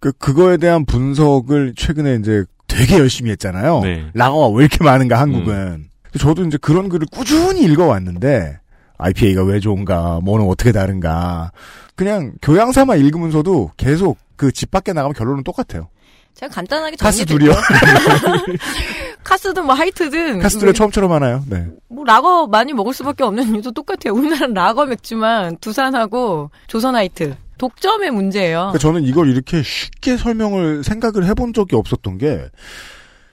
[0.00, 2.44] 그, 그거에 대한 분석을 최근에 이제
[2.74, 3.80] 되게 열심히 했잖아요.
[3.80, 4.06] 네.
[4.14, 5.88] 라거가 왜 이렇게 많은가, 한국은.
[6.18, 8.58] 저도 이제 그런 글을 꾸준히 읽어왔는데,
[8.98, 11.50] IPA가 왜 좋은가, 뭐는 어떻게 다른가.
[11.96, 15.88] 그냥 교양 삼아 읽으면서도 계속 그 집 밖에 나가면 결론은 똑같아요.
[16.34, 17.24] 제가 간단하게 카스.
[17.24, 17.52] 둘이요?
[19.22, 21.42] 카스든 뭐 하이트든 카스 둘에 처음처럼 하나요?
[21.48, 21.66] 네.
[21.88, 24.12] 뭐 라거 많이 먹을 수밖에 없는 이유도 똑같아요.
[24.14, 27.36] 우리나라는 라거 맥주만 두산하고 조선 하이트
[27.68, 28.58] 독점의 문제예요.
[28.58, 32.44] 그러니까 저는 이걸 이렇게 쉽게 설명을 생각을 해본 적이 없었던 게,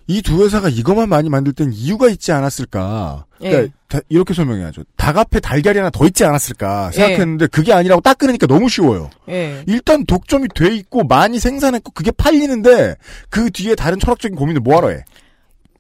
[0.08, 3.26] 이 두 회사가 이것만 많이 만들 땐 이유가 있지 않았을까.
[3.38, 3.70] 그러니까 예.
[3.88, 4.84] 다- 이렇게 설명해야죠.
[4.98, 6.96] 닭 앞에 달걀이 하나 더 있지 않았을까 예.
[6.98, 9.10] 생각했는데 그게 아니라고 딱 끊으니까 너무 쉬워요.
[9.30, 9.64] 예.
[9.68, 12.96] 일단 독점이 돼 있고 많이 생산했고 그게 팔리는데
[13.30, 15.04] 그 뒤에 다른 철학적인 고민을 뭐하러 해?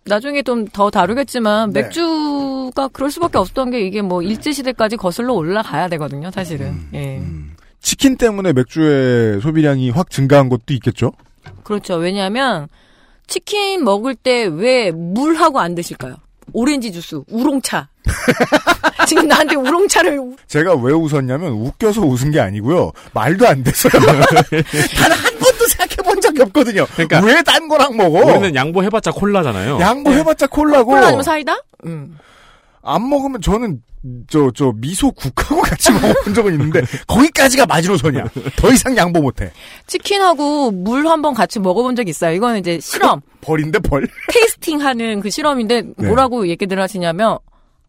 [0.05, 1.81] 나중에 좀 더 다루겠지만 네.
[1.83, 6.67] 맥주가 그럴 수밖에 없었던 게 이게 뭐 일제 시대까지 거슬러 올라가야 되거든요, 사실은.
[6.67, 7.21] 음, 예.
[7.81, 11.11] 치킨 때문에 맥주의 소비량이 확 증가한 것도 있겠죠?
[11.63, 11.95] 그렇죠.
[11.95, 12.67] 왜냐하면
[13.27, 16.15] 치킨 먹을 때 왜 물하고 안 드실까요?
[16.53, 17.87] 오렌지 주스, 우롱차.
[19.07, 22.91] 지금 나한테 우롱차를 제가 왜 웃었냐면 웃겨서 웃은 게 아니고요.
[23.13, 23.91] 말도 안 됐어요.
[24.01, 26.85] 단 한 번도 생각해 본 적이 없거든요.
[26.93, 28.19] 그러니까 왜 딴 거랑 먹어?
[28.19, 29.79] 우리는 양보해봤자 콜라잖아요.
[29.79, 30.91] 양보해봤자 콜라고.
[30.91, 31.57] 콜라 아니면 사이다?
[31.85, 32.17] 음.
[32.83, 33.81] 안 먹으면 저는
[34.27, 38.25] 저 저 미소 국하고 같이 먹어본 적은 있는데 거기까지가 마지노선이야.
[38.55, 39.51] 더 이상 양보 못해.
[39.87, 42.33] 치킨하고 물 한번 같이 먹어본 적 있어요.
[42.33, 44.07] 이거는 이제 실험, 벌인데 벌.
[44.33, 46.07] 테이스팅하는 그 실험인데 네.
[46.07, 47.37] 뭐라고 얘기들 하시냐면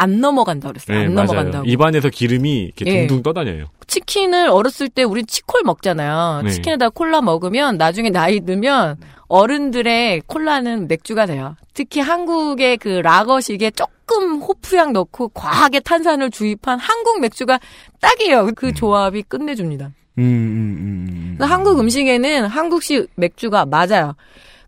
[0.02, 0.98] 안 넘어간다 그랬어요.
[0.98, 1.26] 네, 안 맞아요.
[1.26, 1.66] 넘어간다고.
[1.66, 3.06] 입안에서 기름이 이렇게 예.
[3.06, 3.66] 둥둥 떠다녀요.
[3.86, 6.42] 치킨을 어렸을 때 우리 치콜 먹잖아요.
[6.44, 6.50] 네.
[6.50, 8.96] 치킨에다 콜라 먹으면 나중에 나이 들면
[9.28, 11.56] 어른들의 콜라는 맥주가 돼요.
[11.72, 17.60] 특히 한국의 그 라거식에 조금 호프향 넣고 과하게 탄산을 주입한 한국 맥주가
[18.00, 18.50] 딱이에요.
[18.56, 19.92] 그 조합이 끝내줍니다.
[20.18, 21.34] 음, 음, 음.
[21.38, 24.14] 그래서 한국 음식에는 한국식 맥주가 맞아요.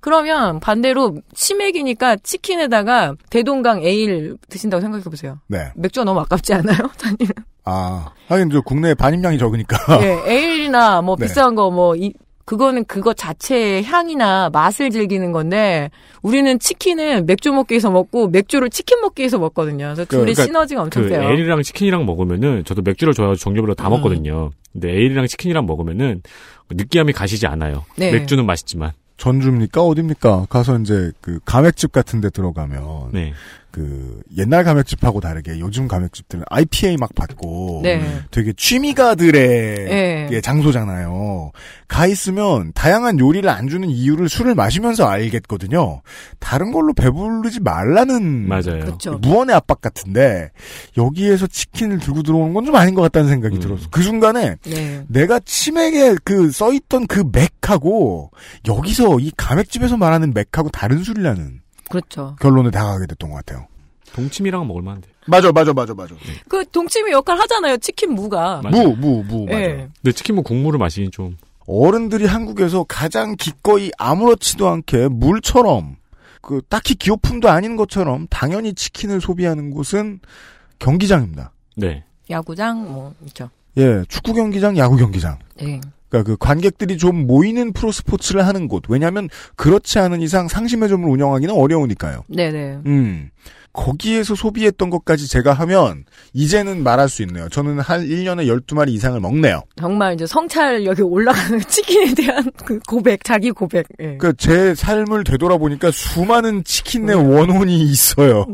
[0.04, 5.38] 그러면 반대로 치맥이니까 치킨에다가 대동강 에일 드신다고 생각해 보세요.
[5.48, 5.72] 네.
[5.76, 6.76] 맥주가 너무 아깝지 않아요?
[7.02, 7.32] 아니면
[7.64, 9.78] 아, 하긴 저 국내 반입량이 적으니까.
[10.02, 11.24] 예, 에일이나 뭐 네.
[11.24, 12.12] 비싼 거 뭐 이
[12.44, 15.90] 그거는 그거 자체의 향이나 맛을 즐기는 건데
[16.20, 19.94] 우리는 치킨을 맥주 먹기 위해서 먹고 맥주를 치킨 먹기 위해서 먹거든요.
[19.94, 21.22] 그래서 둘의 시너지가 엄청 그 세요.
[21.22, 23.92] 에일이랑 치킨이랑 먹으면은 저도 맥주를 좋아해서 종류별로 다 음.
[23.92, 24.50] 먹거든요.
[24.74, 26.20] 근데 에일이랑 치킨이랑 먹으면은
[26.70, 27.86] 느끼함이 가시지 않아요.
[27.96, 28.12] 네.
[28.12, 28.92] 맥주는 맛있지만.
[29.24, 29.82] 전주입니까?
[29.82, 30.46] 어딥니까?
[30.50, 33.32] 가서 이제 그 가맥집 같은 데 들어가면 네.
[33.74, 38.20] 그 옛날 가맥집하고 다르게 요즘 가맥집들은 IPA 막 받고 네.
[38.30, 40.28] 되게 취미가들의 네.
[40.30, 41.50] 예, 장소잖아요.
[41.88, 46.02] 가 있으면 다양한 요리를 안 주는 이유를 술을 마시면서 알겠거든요.
[46.38, 48.84] 다른 걸로 배부르지 말라는 맞아요.
[48.84, 49.18] 그쵸.
[49.20, 50.50] 무언의 압박 같은데
[50.96, 53.88] 여기에서 치킨을 들고 들어오는 건 좀 아닌 것 같다는 생각이 들었어.
[53.90, 55.04] 그 순간에 네.
[55.08, 58.30] 내가 치맥에 그 써있던 그 맥하고
[58.66, 61.60] 여기서 이 가맥집에서 말하는 맥하고 다른 술이라는
[61.94, 62.36] 그렇죠.
[62.40, 63.66] 결론에 다가가게 됐던 것 같아요.
[64.12, 65.08] 동치미랑 먹을 만한데.
[65.26, 66.14] 맞아, 맞아, 맞아, 맞아.
[66.48, 67.76] 그 동치미 역할 하잖아요.
[67.78, 68.60] 치킨 무가.
[68.62, 69.60] 무, 무, 무, 맞아.
[69.60, 69.88] 예.
[70.02, 71.36] 근데 치킨 뭐 국물을 마시긴 좀.
[71.66, 75.96] 어른들이 한국에서 가장 기꺼이 아무렇지도 않게 물처럼
[76.42, 80.20] 그 딱히 기호품도 아닌 것처럼 당연히 치킨을 소비하는 곳은
[80.78, 81.52] 경기장입니다.
[81.76, 82.04] 네.
[82.28, 83.48] 야구장 뭐 있죠.
[83.78, 85.38] 예, 축구 경기장, 야구 경기장.
[85.56, 85.80] 네.
[86.14, 88.84] 그러니까 그 관객들이 좀 모이는 프로 스포츠를 하는 곳.
[88.88, 92.24] 왜냐하면 그렇지 않은 이상 상심의 점을 운영하기는 어려우니까요.
[92.28, 92.78] 네네.
[92.86, 93.30] 음.
[93.72, 97.48] 거기에서 소비했던 것까지 제가 하면 이제는 말할 수 있네요.
[97.48, 99.62] 저는 한 1년에 12마리 이상을 먹네요.
[99.76, 103.88] 정말 이제 성찰력이 올라가는 치킨에 대한 그 고백, 자기 고백.
[103.98, 104.16] 예.
[104.16, 108.46] 그러니까 제 삶을 되돌아보니까 수많은 치킨 내 원혼이 있어요.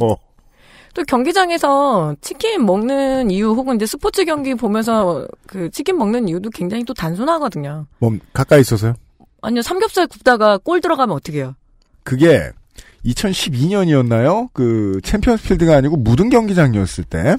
[0.95, 6.85] 또 경기장에서 치킨 먹는 이유 혹은 이제 스포츠 경기 보면서 그 치킨 먹는 이유도 굉장히
[6.85, 7.87] 또 단순하거든요.
[7.99, 8.95] 뭐 가까이 있어서요?
[9.43, 11.55] 아니요, 삼겹살 굽다가 골 들어가면 어떻게 해요?
[12.03, 12.51] 그게
[13.05, 14.49] 2012년이었나요?
[14.53, 17.37] 그 챔피언스 필드가 아니고 무등 경기장이었을 때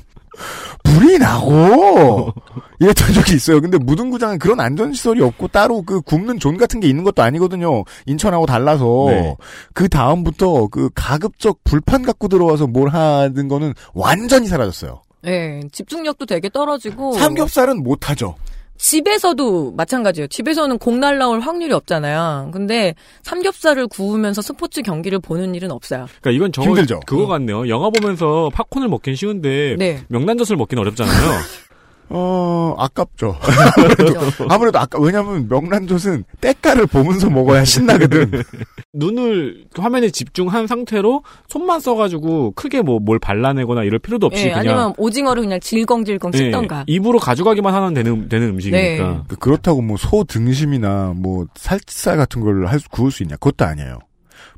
[0.84, 2.34] 불이 나고
[2.80, 3.62] 이랬던 적이 있어요.
[3.62, 7.84] 근데 무등구장은 그런 안전시설이 없고 따로 그 굽는 존 같은 게 있는 것도 아니거든요.
[8.06, 9.36] 인천하고 달라서 네.
[9.74, 15.02] 그 다음부터 그 가급적 불판 갖고 들어와서 뭘 하는 거는 완전히 사라졌어요.
[15.28, 17.14] 예, 집중력도 되게 떨어지고.
[17.14, 18.36] 삼겹살은 못 하죠.
[18.82, 20.28] 집에서도 마찬가지예요.
[20.28, 22.50] 집에서는 공 날라올 확률이 없잖아요.
[22.52, 26.08] 근데 삼겹살을 구우면서 스포츠 경기를 보는 일은 없어요.
[26.20, 27.02] 그러니까 이건 저 힘들죠.
[27.06, 27.70] 그거 같네요.
[27.70, 30.02] 영화 보면서 팝콘을 먹긴 쉬운데 네.
[30.10, 31.14] 명란젓을 먹긴 어렵잖아요.
[32.10, 33.38] 어, 아깝죠.
[33.78, 38.44] 아무래도, 아무래도 아까, 왜냐면 명란젓은 때깔을 보면서 먹어야 신나거든.
[38.94, 44.60] 눈을 화면에 집중한 상태로 손만 써가지고 크게 뭐 뭘 발라내거나 이럴 필요도 없이 예, 그냥
[44.60, 46.84] 아니면 오징어를 그냥 질겅질겅 예, 씹던가.
[46.88, 49.08] 입으로 가져가기만 하면 되는 되는 음식이니까.
[49.08, 49.20] 네.
[49.28, 53.36] 그- 그렇다고 뭐 소 등심이나 뭐 살치살 같은 걸할 수, 구울 수 있냐?
[53.38, 54.00] 그것도 아니에요.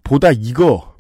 [0.04, 0.93] 보다 이거,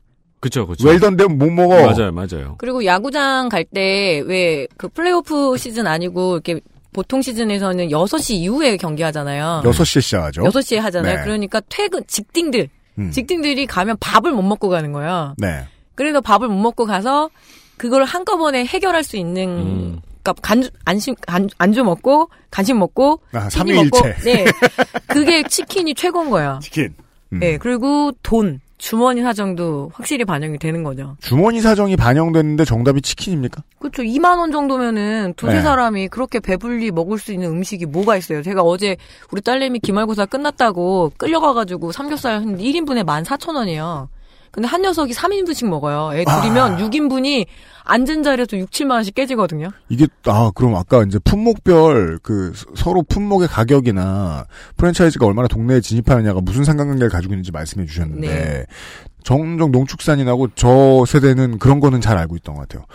[0.43, 0.85] 그쵸 그쵸.
[0.89, 1.75] 웰던 되면 못 먹어.
[1.85, 2.55] 맞아요 맞아요.
[2.57, 6.59] 그리고 야구장 갈 때 왜 그 플레이오프 시즌 아니고 이렇게
[6.91, 9.61] 보통 시즌에서는 6시 이후에 경기하잖아요.
[9.63, 10.43] 6시에 시작하죠.
[10.43, 11.15] 6시에 하잖아요.
[11.17, 11.23] 네.
[11.23, 12.67] 그러니까 퇴근 직딩들
[12.99, 13.09] 음.
[13.11, 15.33] 직딩들이 가면 밥을 못 먹고 가는 거예요.
[15.37, 15.65] 네.
[15.95, 17.29] 그래서 밥을 못 먹고 가서
[17.77, 20.01] 그걸 한꺼번에 해결할 수 있는 음.
[20.21, 24.01] 그러니까 간주 안심 간, 안주 먹고 간식 먹고 아, CD 먹고.
[24.25, 24.43] 네.
[25.07, 26.59] 그게 치킨이 최고인 거예요.
[26.61, 26.93] 치킨.
[27.31, 27.39] 음.
[27.39, 27.57] 네.
[27.57, 31.15] 그리고 돈 주머니 사정도 확실히 반영이 되는 거죠.
[31.21, 33.63] 주머니 사정이 반영됐는데 정답이 치킨입니까?
[33.79, 34.03] 그렇죠.
[34.03, 35.61] 2만 원 정도면은 두세 네.
[35.61, 38.43] 사람이 그렇게 배불리 먹을 수 있는 음식이 뭐가 있어요.
[38.43, 38.97] 제가 어제
[39.31, 44.09] 우리 딸내미 기말고사 끝났다고 끌려가가지고 삼겹살 한 1인분에 14,000원이에요.
[44.53, 46.11] 근데 한 녀석이 3인분씩 먹어요.
[46.13, 47.47] 애 둘이면 6인분이
[47.85, 49.69] 앉은 자리에서 6, 7만 원씩 깨지거든요.
[49.89, 54.45] 이게, 아, 그럼 아까 이제 품목별 그 서- 서로 품목의 가격이나
[54.77, 58.65] 프랜차이즈가 얼마나 동네에 진입하느냐가 무슨 상관관계를 가지고 있는지 말씀해 주셨는데, 네.
[59.23, 62.85] 정정 농축산인하고 저 세대는 그런 거는 잘 알고 있던 것 같아요.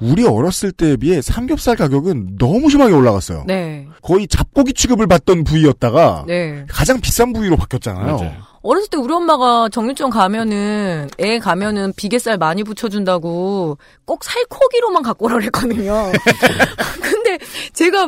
[0.00, 3.44] 우리 어렸을 때에 비해 삼겹살 가격은 너무 심하게 올라갔어요.
[3.46, 3.88] 네.
[4.02, 6.66] 거의 잡고기 취급을 받던 부위였다가 네.
[6.68, 8.18] 가장 비싼 부위로 바뀌었잖아요.
[8.62, 15.36] 어렸을 때 우리 엄마가 정육점 가면은 애 가면은 비계살 많이 붙여준다고 꼭 살코기로만 갖고 오라
[15.38, 16.10] 그랬거든요.
[17.00, 17.38] 근데
[17.72, 18.06] 제가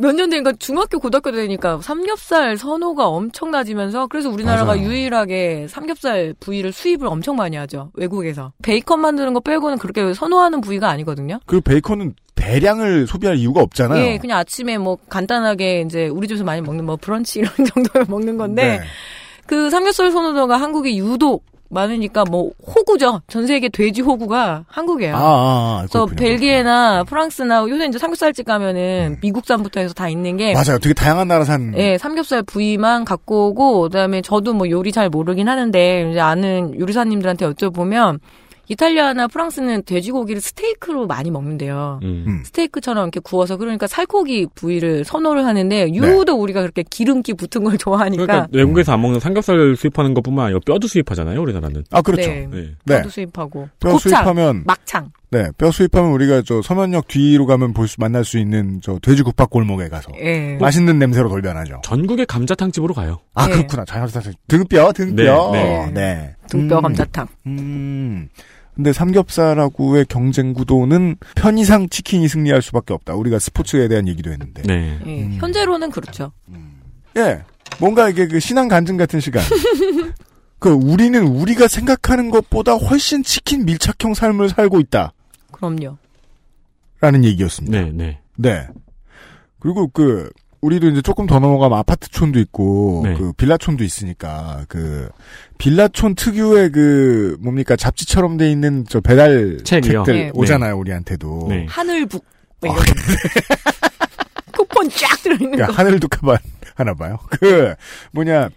[0.00, 4.82] 몇 년 되니까 중학교 고등학교 되니까 삼겹살 선호가 엄청 낮으면서 그래서 우리나라가 맞아요.
[4.82, 10.88] 유일하게 삼겹살 부위를 수입을 엄청 많이 하죠 외국에서 베이컨 만드는 거 빼고는 그렇게 선호하는 부위가
[10.88, 11.40] 아니거든요.
[11.46, 14.02] 그리고 베이컨은 대량을 소비할 이유가 없잖아요.
[14.02, 18.36] 예, 그냥 아침에 뭐 간단하게 이제 우리 집에서 많이 먹는 뭐 브런치 이런 정도에 먹는
[18.38, 18.80] 건데 네.
[19.50, 23.22] 그 삼겹살 선호도가 한국이 유독 많으니까 뭐 호구죠.
[23.26, 25.16] 전 세계 돼지 호구가 한국이에요.
[25.16, 26.06] 아, 아, 아, 그래서.
[26.06, 30.78] 벨기에나 프랑스나 요새 이제 삼겹살집 가면은 미국산부터 해서 다 있는 게 맞아요.
[30.78, 31.74] 되게 다양한 나라 산.
[31.76, 37.50] 예, 삼겹살 부위만 갖고 오고 그다음에 저도 뭐 요리 잘 모르긴 하는데 이제 아는 요리사님들한테
[37.50, 38.20] 여쭤보면
[38.70, 41.98] 이탈리아나 프랑스는 돼지고기를 스테이크로 많이 먹는데요.
[42.04, 42.42] 음.
[42.46, 48.24] 스테이크처럼 이렇게 구워서 그러니까 살코기 부위를 선호를 하는데 유도 우리가 그렇게 기름기 붙은 걸 좋아하니까
[48.26, 51.82] 그러니까 외국에서 안 먹는 삼겹살 수입하는 것뿐만 아니라 뼈도 수입하잖아요, 우리나라는.
[51.90, 52.30] 아, 그렇죠.
[52.30, 52.48] 네.
[52.52, 52.70] 네.
[52.86, 57.88] 뼈도 수입하고 뼈 곱창, 수입하면 막창 네, 뼈 수입하면 우리가 저 서면역 뒤로 가면 볼
[57.88, 60.56] 수 만날 수 있는 저 돼지 국밥 골목에 가서 예.
[60.60, 61.80] 맛있는 냄새로 돌변하죠.
[61.82, 63.18] 전국의 감자탕 집으로 가요.
[63.34, 63.54] 아 네.
[63.54, 63.84] 그렇구나.
[63.84, 65.50] 자연스럽 등뼈, 등뼈.
[65.52, 66.36] 네, 네.
[66.48, 67.26] 등뼈 음, 감자탕.
[67.46, 68.28] 음.
[68.80, 73.14] 근데 삼겹살하고의 경쟁 구도는 편의상 치킨이 승리할 수밖에 없다.
[73.14, 74.62] 우리가 스포츠에 대한 얘기도 했는데.
[74.62, 74.98] 네.
[75.06, 76.32] 예, 현재로는 그렇죠.
[77.14, 77.42] 예.
[77.78, 79.42] 뭔가 이게 그 신앙 간증 같은 시간.
[80.58, 85.12] 그 우리는 우리가 생각하는 것보다 훨씬 치킨 밀착형 삶을 살고 있다.
[85.52, 85.98] 그럼요.
[87.02, 87.82] 라는 얘기였습니다.
[87.82, 88.18] 네, 네.
[88.38, 88.66] 네.
[89.58, 90.30] 그리고 그
[90.62, 93.14] 우리도 이제 조금 더 넘어가면 아파트촌도 있고 네.
[93.14, 95.08] 그 빌라촌도 있으니까 그
[95.58, 100.04] 빌라촌 특유의 그 뭡니까 잡지처럼 돼 있는 저 배달 책이요?
[100.04, 100.30] 책들 네.
[100.34, 101.46] 오잖아요 우리한테도.
[101.48, 101.66] 네.
[101.68, 102.24] 하늘북
[102.60, 102.92] 뭐 이런 거.
[104.52, 105.72] 쿠폰 쫙 들어있는 그러니까 거.
[105.72, 106.36] 하늘도 가만
[106.74, 107.18] 하나 봐요.
[107.30, 107.74] 그
[108.12, 108.50] 뭐냐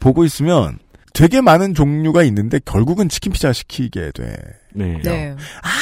[0.00, 0.78] 보고 있으면
[1.12, 4.36] 되게 많은 종류가 있는데 결국은 치킨 피자 시키게 돼.
[4.72, 4.98] 네.
[5.04, 5.36] 네.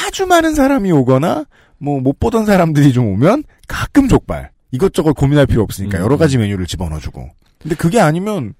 [0.07, 1.45] 아주 많은 사람이 오거나
[1.79, 6.03] 뭐 못 보던 사람들이 좀 오면 가끔 족발 이것저것 고민할 필요 없으니까 음.
[6.03, 7.29] 여러 가지 메뉴를 집어넣어주고
[7.61, 8.53] 근데 그게 아니면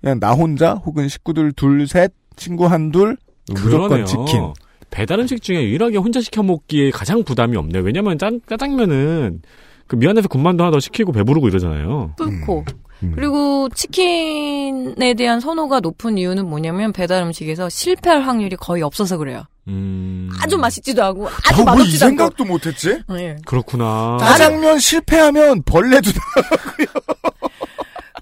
[0.00, 3.16] 그냥 나 혼자 혹은 식구들 둘 셋 친구 한 둘
[3.48, 4.04] 무조건 그러네요.
[4.06, 4.52] 치킨
[4.90, 7.82] 배달 음식 중에 유일하게 혼자 시켜 먹기에 가장 부담이 없네 요.
[7.82, 9.42] 왜냐면 짠, 짜장면은
[9.86, 12.14] 그 미안해서 군만두 하나 더 시키고 배부르고 이러잖아요.
[12.16, 12.58] 뚫고.
[12.60, 12.64] 음.
[13.14, 19.44] 그리고 치킨에 대한 선호가 높은 이유는 뭐냐면 배달 음식에서 실패할 확률이 거의 없어서 그래요.
[19.68, 20.30] 음.
[20.40, 22.16] 아주 맛있지도 않고 아주 아, 뭐이 맛없지도 않고.
[22.16, 22.98] 생각도 못했지?
[23.18, 23.36] 예.
[23.46, 24.18] 그렇구나.
[24.20, 26.10] 짜장면 실패하면 벌레도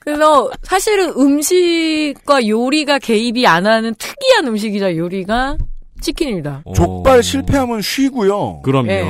[0.00, 5.56] 그래서 사실은 음식과 요리가 개입이 안 하는 특이한 음식이자 요리가
[6.00, 6.62] 치킨입니다.
[6.64, 6.72] 어.
[6.72, 8.62] 족발 실패하면 쉬고요.
[8.62, 8.90] 그럼요.
[8.90, 9.06] 예.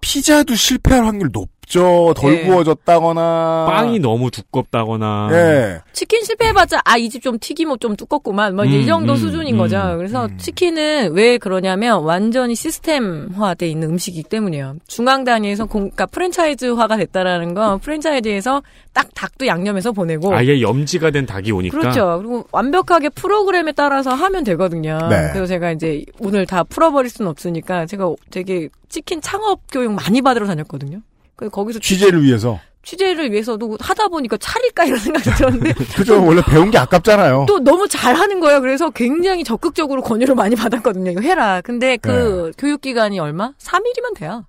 [0.00, 2.12] 피자도 실패할 확률 높 죠.
[2.14, 2.42] 덜 예.
[2.44, 5.28] 구워졌다거나 빵이 너무 두껍다거나.
[5.32, 5.80] 예.
[5.94, 9.16] 치킨 실패해봤자 아 이 집 좀 튀김옷 좀 두껍구만 뭐 이제 음, 이 정도 음,
[9.16, 9.94] 수준인 음, 거죠.
[9.96, 14.76] 그래서 치킨은 왜 그러냐면 완전히 시스템화돼 있는 음식이기 때문이에요.
[14.86, 18.62] 중앙 단위에서 공, 그러니까 프랜차이즈화가 됐다라는 건 프랜차이즈에서
[18.92, 21.78] 딱 닭도 양념해서 보내고 아예 염지가 된 닭이 오니까.
[21.78, 22.18] 그렇죠.
[22.18, 24.98] 그리고 완벽하게 프로그램에 따라서 하면 되거든요.
[25.08, 25.28] 네.
[25.32, 30.46] 그래서 제가 이제 오늘 다 풀어버릴 수는 없으니까 제가 되게 치킨 창업 교육 많이 받으러
[30.46, 30.98] 다녔거든요.
[31.42, 32.60] 그 거기서 취재를 위해서.
[32.84, 36.24] 취재를 위해서도 하다 보니까 차릴까 이런 생각이 들었는데 그죠.
[36.24, 37.46] 원래 배운 게 아깝잖아요.
[37.46, 38.60] 또 너무 잘하는 거예요.
[38.60, 41.12] 그래서 굉장히 적극적으로 권유를 많이 받았거든요.
[41.12, 41.60] 이거 해라.
[41.62, 43.52] 근데 그 교육 기간이 얼마?
[43.60, 44.46] 3일이면 돼요.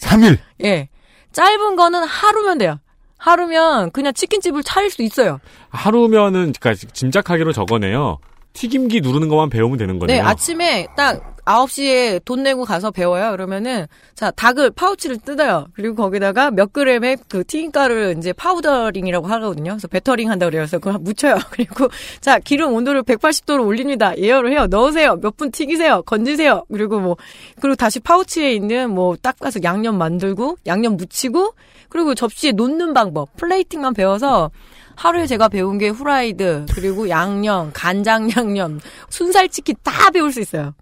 [0.00, 0.38] 3일.
[0.64, 0.88] 예.
[1.32, 2.78] 짧은 거는 하루면 돼요.
[3.18, 5.40] 하루면 그냥 치킨집을 차릴 수 있어요.
[5.70, 8.18] 하루면은 그러니까 짐작하기로 저거네요.
[8.54, 10.22] 튀김기 누르는 것만 배우면 되는 거네요.
[10.22, 13.30] 네, 아침에 딱 9시에 돈 내고 가서 배워요.
[13.32, 15.66] 그러면은, 자, 닭을 파우치를 뜯어요.
[15.74, 19.72] 그리고 거기다가 몇 그램의 그 튀김가루를 이제 powdering이라고 하거든요.
[19.72, 20.62] 그래서 battering 한다고 그래요.
[20.62, 21.36] 그래서 그걸 묻혀요.
[21.50, 21.88] 그리고,
[22.20, 24.16] 자, 기름 온도를 180도로 올립니다.
[24.16, 24.66] 예열을 해요.
[24.68, 25.16] 넣으세요.
[25.16, 26.02] 몇 분 튀기세요.
[26.02, 26.64] 건지세요.
[26.70, 27.16] 그리고 뭐,
[27.60, 31.54] 그리고 다시 파우치에 있는 뭐, 닦아서 양념 만들고, 양념 묻히고,
[31.88, 34.50] 그리고 접시에 놓는 방법, 플레이팅만 배워서,
[34.96, 38.78] 하루에 제가 배운 게 후라이드, 그리고 양념, 간장 양념,
[39.10, 40.72] 순살치킨 다 배울 수 있어요.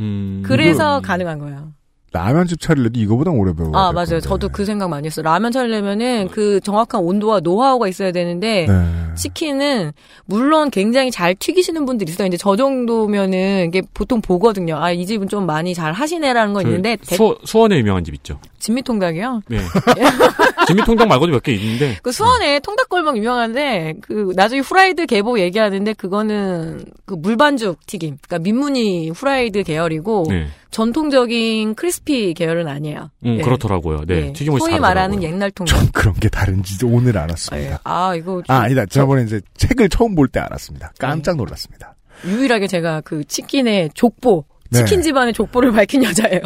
[0.00, 0.42] 음.
[0.44, 1.72] 그래서 가능한 거예요.
[2.12, 3.70] 라면집 차리려도 이거보다 오래 배워.
[3.76, 4.20] 아, 맞아요.
[4.20, 5.22] 저도 그 생각 많이 했어요.
[5.22, 8.99] 라면 차리려면은 그 정확한 온도와 노하우가 있어야 되는데, 네.
[9.20, 9.92] 치킨은
[10.24, 12.26] 물론 굉장히 잘 튀기시는 분들이 있어요.
[12.28, 14.76] 이제 저 정도면은 이게 보통 보거든요.
[14.76, 18.14] 아, 이 집은 좀 많이 잘 하시네라는 건 그 있는데, 대- 수, 수원에 유명한 집
[18.14, 18.40] 있죠.
[18.58, 19.42] 진미통닭이요?
[19.48, 19.58] 네.
[20.66, 21.96] 진미통닭 말고도 몇 개 있는데.
[22.02, 28.18] 그 수원에 통닭골목 유명한데 그 나중에 후라이드 계보 얘기하는데 그거는 그 물반죽 튀김.
[28.20, 30.46] 그러니까 민무늬 후라이드 계열이고 네.
[30.70, 33.10] 전통적인 크리스피 계열은 아니에요.
[33.26, 33.42] 음, 예.
[33.42, 34.04] 그렇더라고요.
[34.06, 34.14] 네.
[34.28, 34.32] 예.
[34.32, 34.80] 튀김옷이 소위 다르더라고요.
[34.80, 35.92] 말하는 옛날 통닭.
[35.92, 37.80] 그런 게 다른지 오늘 알았습니다.
[37.84, 38.86] 아 이거 아, 아니다.
[38.86, 40.92] 저번에 이제 책을 처음 볼 때 알았습니다.
[40.98, 41.94] 깜짝 놀랐습니다.
[42.24, 44.78] 유일하게 제가 그 치킨의 족보, 네.
[44.78, 46.40] 치킨 집안의 족보를 밝힌 여자예요.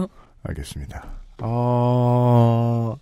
[0.44, 1.04] 알겠습니다.
[1.42, 2.94] 어,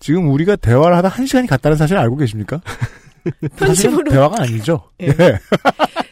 [0.00, 2.60] 지금 우리가 대화를 하다 한 시간이 갔다는 사실 알고 계십니까?
[3.56, 4.10] 편집으로.
[4.10, 4.82] 대화가 아니죠.
[5.00, 5.06] 예.
[5.08, 5.38] 예.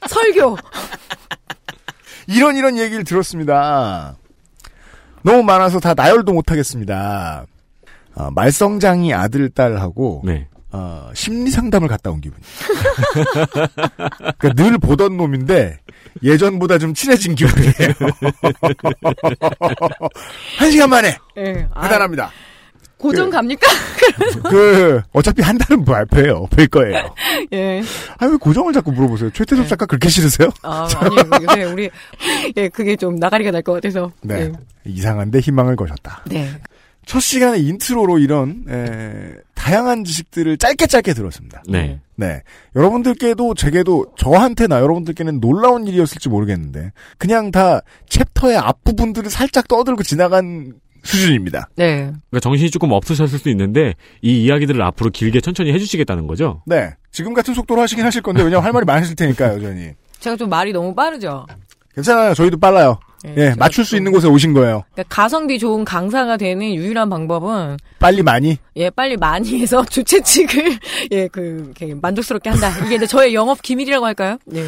[0.08, 0.56] 설교.
[2.28, 4.16] 이런 이런 얘기를 들었습니다.
[5.26, 7.44] 너무 많아서 다 나열도 못하겠습니다.
[8.14, 10.46] 아, 말썽장이 아들 딸하고 네.
[10.70, 12.38] 어, 심리 상담을 갔다 온 기분.
[14.38, 15.80] 그러니까 늘 보던 놈인데
[16.22, 17.74] 예전보다 좀 친해진 기분이에요.
[20.58, 21.66] 한 시간 만에 예.
[21.74, 22.30] 아, 대단합니다.
[22.98, 23.66] 고정 갑니까?
[24.48, 26.46] 그 어차피 한 달은 발표해요.
[26.50, 27.14] 뵐 거예요.
[27.52, 27.82] 예.
[28.18, 29.30] 아 왜 고정을 자꾸 물어보세요?
[29.30, 30.48] 최태섭 작가 그렇게 싫으세요?
[30.62, 31.90] 아, 아니, 요새 우리,
[32.56, 34.10] 예, 그게 좀 나가리가 날 것 같아서.
[34.22, 34.40] 네.
[34.40, 34.52] 예.
[34.86, 36.22] 이상한데 희망을 거셨다.
[36.26, 36.48] 네.
[37.04, 41.62] 첫 시간에 intro로 이런 에, 다양한 지식들을 짧게 짧게 들었습니다.
[41.68, 42.00] 네.
[42.16, 42.42] 네.
[42.74, 50.72] 여러분들께도 제게도 저한테나 여러분들께는 놀라운 일이었을지 모르겠는데 그냥 다 챕터의 앞부분들을 살짝 떠들고 지나간
[51.06, 51.68] 수준입니다.
[51.76, 51.96] 네.
[51.96, 56.62] 그러니까 정신이 조금 없으셨을 수 있는데 이 이야기들을 앞으로 길게 천천히 해주시겠다는 거죠.
[56.66, 56.90] 네.
[57.12, 59.92] 지금 같은 속도로 하시긴 하실 건데 왜냐면 할 말이 많으실 테니까요, 여전히.
[60.20, 61.46] 제가 좀 말이 너무 빠르죠.
[61.94, 62.34] 괜찮아요.
[62.34, 62.98] 저희도 빨라요.
[63.24, 64.84] 네, 예, 맞출 수 있는 곳에 오신 거예요.
[64.92, 68.58] 그러니까 가성비 좋은 강사가 되는 유일한 방법은 빨리 많이.
[68.76, 70.78] 예, 빨리 많이 해서 주최측을
[71.12, 72.70] 예, 그 이렇게 만족스럽게 한다.
[72.84, 74.38] 이게 이제 저의 영업 기밀이라고 할까요?
[74.44, 74.60] 네.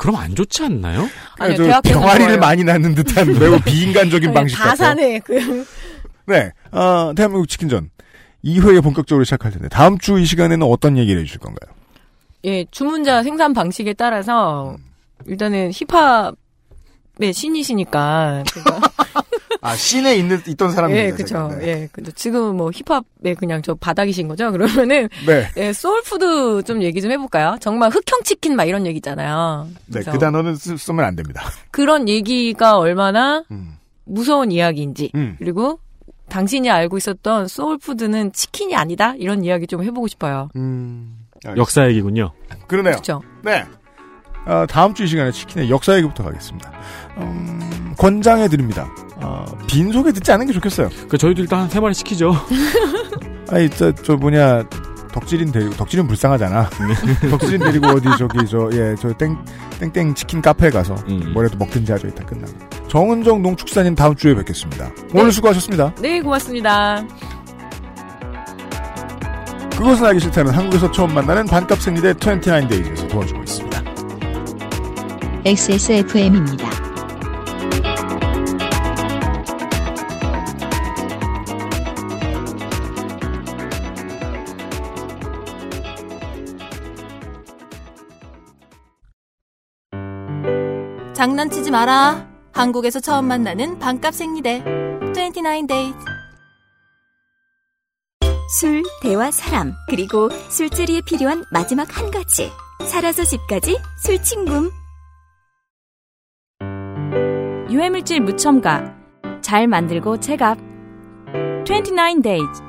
[0.00, 1.06] 그럼 안 좋지 않나요?
[1.38, 2.40] 아니요, 저 대학교에서 병아리를 좋아요.
[2.40, 4.70] 많이 낳는 듯한 매우 비인간적인 아니, 방식 같아요.
[4.70, 5.66] 다산에 그
[6.26, 6.52] 네.
[6.72, 7.90] 어, 대한민국 치킨전
[8.42, 11.74] 2회에 본격적으로 시작할 텐데 다음 주 이 시간에는 어떤 얘기를 해주실 건가요?
[12.44, 14.74] 예, 주문자 생산 방식에 따라서
[15.26, 18.80] 일단은 힙합의 신이시니까 그러니까
[19.62, 21.06] 아 scene에 있는 있던 사람입니다.
[21.06, 21.26] 예, 그렇죠.
[21.26, 21.48] 제가.
[21.58, 21.66] 네.
[21.68, 24.50] 예, 근데 지금 뭐 힙합에 그냥 저 바닥이신 거죠?
[24.52, 25.48] 그러면은 네.
[25.56, 27.56] 예, 소울푸드 좀 얘기 좀 해볼까요?
[27.60, 29.68] 정말 흑형 치킨 막 이런 얘기 있잖아요.
[29.86, 31.42] 네, 그 단어는 쓰, 쓰면 안 됩니다.
[31.70, 33.44] 그런 얘기가 얼마나
[34.04, 35.36] 무서운 이야기인지 음.
[35.38, 35.78] 그리고
[36.30, 40.48] 당신이 알고 있었던 소울푸드는 치킨이 아니다 이런 이야기 좀 해보고 싶어요.
[40.56, 41.26] 음.
[41.56, 42.32] 역사 얘기군요.
[42.66, 42.92] 그러네요.
[42.94, 43.22] 그렇죠.
[43.42, 43.64] 네.
[44.46, 46.72] 어, 다음 주 이 시간에 치킨의 역사 얘기부터 가겠습니다.
[47.22, 48.88] 음, 권장해 드립니다.
[49.16, 50.88] 어, 빈속에 듣지 않는 게 좋겠어요.
[51.08, 52.34] 그 저희도 일단 한세 마리 시키죠.
[53.50, 54.64] 아니, 저, 저 뭐냐,
[55.12, 56.70] 덕질인 데리고, 덕질인 불쌍하잖아.
[57.30, 59.36] 덕질인 데리고 어디 저기, 저, 예, 저 땡,
[59.80, 60.94] 땡땡 치킨 카페에 가서
[61.34, 62.08] 뭐라도 먹든지 하죠.
[62.08, 62.52] 이따 끝나고.
[62.88, 64.90] 정은정 농축사님 다음 주에 뵙겠습니다.
[65.14, 65.94] 오늘 수고하셨습니다.
[66.00, 67.04] 네, 고맙습니다.
[69.76, 73.82] 그것은 알기 싫다는 한국에서 처음 만나는 반값 생리대 29데이즈에서 도와주고 있습니다.
[75.46, 76.89] XSFM입니다.
[91.20, 92.26] 장난치지 마라.
[92.54, 94.64] 한국에서 처음 만나는 반값 생리대
[95.14, 95.94] 29 days.
[98.58, 102.50] 술, 대화, 사람, 그리고 술자리에 필요한 마지막 한 가지.
[102.86, 104.70] 살아서 집까지 술친굼.
[107.70, 108.96] 유해물질 무첨가.
[109.42, 110.56] 잘 만들고 체갑.
[111.66, 112.62] 29 days.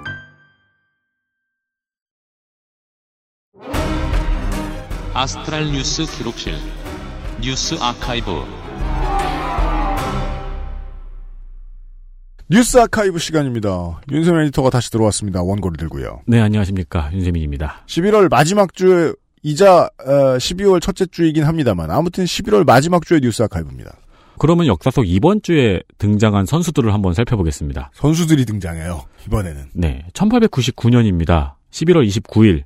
[5.13, 6.80] 아스트랄 뉴스 기록실
[7.41, 8.31] 뉴스 아카이브
[12.49, 13.99] 뉴스 아카이브 시간입니다.
[14.11, 15.41] 윤세민 에디터가 다시 들어왔습니다.
[15.41, 16.21] 원고를 들고요.
[16.27, 17.09] 네, 안녕하십니까.
[17.11, 17.83] 윤세민입니다.
[17.87, 23.91] 11월 마지막 주에 이자 어, 12월 첫째 주이긴 합니다만 아무튼 11월 마지막 주의 뉴스 아카이브입니다.
[24.37, 27.89] 그러면 역사 속 이번 주에 등장한 선수들을 한번 살펴보겠습니다.
[27.95, 29.05] 선수들이 등장해요.
[29.25, 29.69] 이번에는.
[29.73, 31.53] 네, 1899년입니다.
[31.71, 32.65] 11월 29일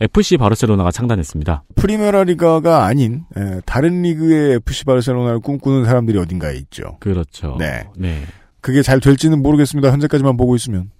[0.00, 1.64] FC 바르셀로나가 창단했습니다.
[1.74, 6.96] 프리메라 리가가 아닌 에, 다른 리그의 FC 바르셀로나를 꿈꾸는 사람들이 어딘가에 있죠.
[7.00, 7.56] 그렇죠.
[7.58, 7.84] 네.
[7.96, 8.22] 네.
[8.62, 9.90] 그게 잘 될지는 모르겠습니다.
[9.90, 10.90] 현재까지만 보고 있으면.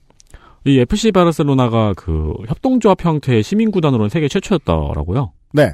[0.66, 5.32] 이 FC 바르셀로나가 그 협동조합 형태의 시민구단으로는 세계 최초였다라고요.
[5.54, 5.72] 네.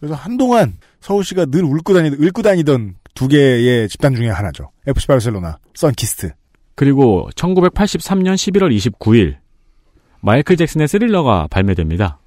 [0.00, 4.70] 그래서 한동안 서울시가 늘 울고 다니던, 읊고 다니던 두 개의 집단 중에 하나죠.
[4.86, 6.32] FC 바르셀로나, 선키스트.
[6.74, 9.36] 그리고 1983년 11월 29일
[10.20, 12.18] 마이클 잭슨의 스릴러가 발매됩니다.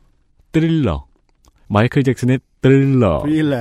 [0.54, 1.06] 스릴러.
[1.68, 3.22] 마이클 잭슨의 스릴러.
[3.22, 3.58] 스릴러.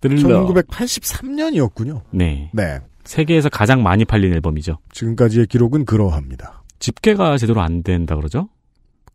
[0.00, 0.46] 스릴러.
[0.46, 2.02] 1983년이었군요.
[2.10, 2.50] 네.
[2.52, 2.80] 네.
[3.04, 4.78] 세계에서 가장 많이 팔린 앨범이죠.
[4.92, 6.62] 지금까지의 기록은 그러합니다.
[6.78, 8.48] 집계가 제대로 안 된다 그러죠?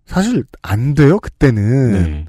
[0.05, 1.91] 사실 안 돼요 그때는.
[1.91, 2.25] 네.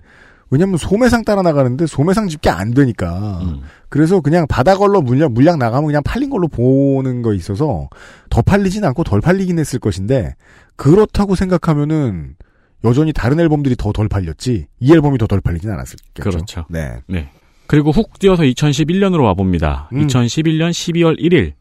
[0.50, 3.40] 왜냐면 소매상 따라 나가는데 소매상 집계 안 되니까.
[3.42, 3.60] 음.
[3.88, 7.88] 그래서 그냥 바다 걸러 물량 물량 나가면 그냥 팔린 걸로 보는 거 있어서
[8.30, 10.34] 더 팔리진 않고 덜 팔리긴 했을 것인데
[10.76, 12.36] 그렇다고 생각하면은
[12.84, 16.22] 여전히 다른 앨범들이 더 덜 팔렸지 이 앨범이 더 덜 팔리진 않았을겠죠.
[16.22, 16.64] 그렇죠.
[16.68, 17.00] 네.
[17.08, 17.30] 네.
[17.66, 19.90] 그리고 훅 뛰어서 2011년으로 와봅니다.
[19.92, 20.06] 음.
[20.06, 21.52] 2011년 12월 1일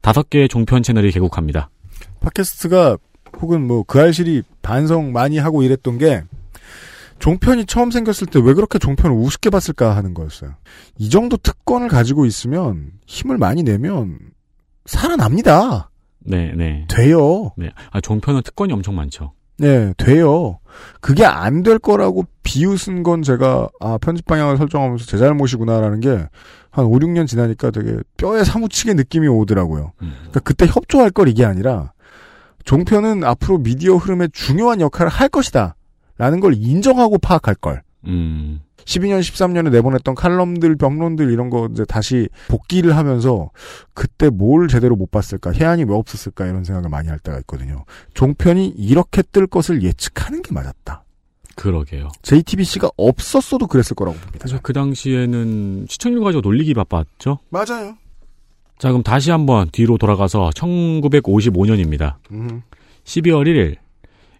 [0.00, 1.70] 다섯 개의 종편 채널이 개국합니다.
[2.20, 2.96] 팟캐스트가
[3.40, 6.22] 혹은 뭐 그 알실이 반성 많이 하고 이랬던 게
[7.18, 10.54] 종편이 처음 생겼을 때 왜 그렇게 종편을 우습게 봤을까 하는 거였어요.
[10.98, 14.18] 이 정도 특권을 가지고 있으면 힘을 많이 내면
[14.86, 15.90] 살아납니다.
[16.20, 16.86] 네, 네.
[16.88, 17.52] 돼요.
[17.56, 17.70] 네.
[17.90, 19.32] 아, 종편은 특권이 엄청 많죠.
[19.58, 20.58] 네, 돼요.
[21.00, 26.26] 그게 안 될 거라고 비웃은 건 제가, 아, 편집 방향을 설정하면서 제 잘못이구나라는 게,
[26.70, 29.92] 한 5, 6년 지나니까 되게 뼈에 사무치게 느낌이 오더라고요.
[30.16, 31.92] 그러니까 그때 협조할 걸 이게 아니라,
[32.64, 35.76] 종편은 앞으로 미디어 흐름에 중요한 역할을 할 것이다.
[36.18, 37.82] 라는 걸 인정하고 파악할 걸.
[38.06, 38.60] 음.
[38.84, 43.50] 12년, 13년에 내보냈던 칼럼들, 병론들 이런 거 이제 다시 복귀를 하면서
[43.94, 47.84] 그때 뭘 제대로 못 봤을까, 해안이 왜 없었을까 이런 생각을 많이 할 때가 있거든요.
[48.12, 51.04] 종편이 이렇게 뜰 것을 예측하는 게 맞았다.
[51.56, 52.08] 그러게요.
[52.22, 54.38] JTBC가 없었어도 그랬을 거라고 봅니다.
[54.40, 57.38] 그래서 그 당시에는 시청률 가지고 놀리기 바빴죠.
[57.50, 57.96] 맞아요.
[58.78, 62.16] 자, 그럼 다시 한번 뒤로 돌아가서 1955년입니다.
[62.32, 62.62] 음.
[63.04, 63.76] 12월 1일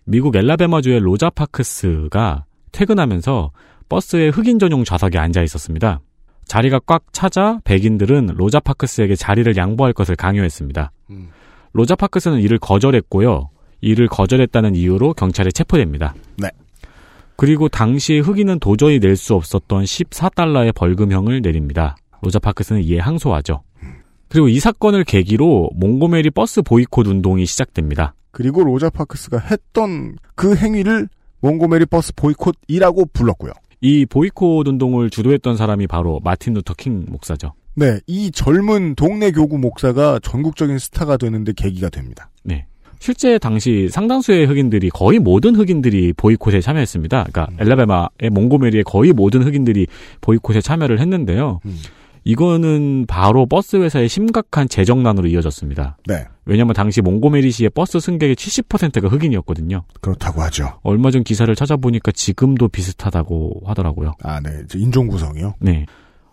[0.04, 2.44] 미국 엘라베마주의 로자 파크스가
[2.74, 3.52] 퇴근하면서
[3.88, 6.00] 버스에 흑인 전용 좌석에 앉아 있었습니다.
[6.46, 10.90] 자리가 꽉 차자 백인들은 로자 파크스에게 자리를 양보할 것을 강요했습니다.
[11.10, 11.28] 음.
[11.72, 13.48] 로자 파크스는 이를 거절했고요.
[13.80, 16.14] 이를 거절했다는 이유로 경찰에 체포됩니다.
[16.36, 16.48] 네.
[17.36, 21.96] 그리고 당시 흑인은 도저히 낼 수 없었던 14달러의 벌금형을 내립니다.
[22.22, 23.62] 로자 파크스는 이에 항소하죠.
[24.28, 28.14] 그리고 이 사건을 계기로 몽고메리 버스 보이콧 운동이 시작됩니다.
[28.32, 31.08] 그리고 로자 파크스가 했던 그 행위를
[31.44, 33.52] 몽고메리 버스 보이콧이라고 불렀고요.
[33.82, 37.52] 이 보이콧 운동을 주도했던 사람이 바로 마틴 루터 킹 목사죠.
[37.74, 42.30] 네, 이 젊은 동네 교구 목사가 전국적인 스타가 되는데 계기가 됩니다.
[42.44, 42.64] 네.
[42.98, 47.26] 실제 당시 상당수의 흑인들이 거의 모든 흑인들이 보이콧에 참여했습니다.
[47.30, 49.86] 그러니까 앨라배마의 몽고메리의 거의 모든 흑인들이
[50.22, 51.60] 보이콧에 참여를 했는데요.
[52.24, 55.98] 이거는 바로 버스 회사의 심각한 재정난으로 이어졌습니다.
[56.06, 56.26] 네.
[56.46, 59.84] 왜냐하면 당시 몽고메리시의 버스 승객의 70%가 흑인이었거든요.
[60.00, 60.80] 그렇다고 하죠.
[60.82, 64.12] 얼마 전 기사를 찾아보니까 지금도 비슷하다고 하더라고요.
[64.22, 64.62] 아, 네.
[64.74, 65.54] 인종 구성이요?
[65.60, 65.86] 네.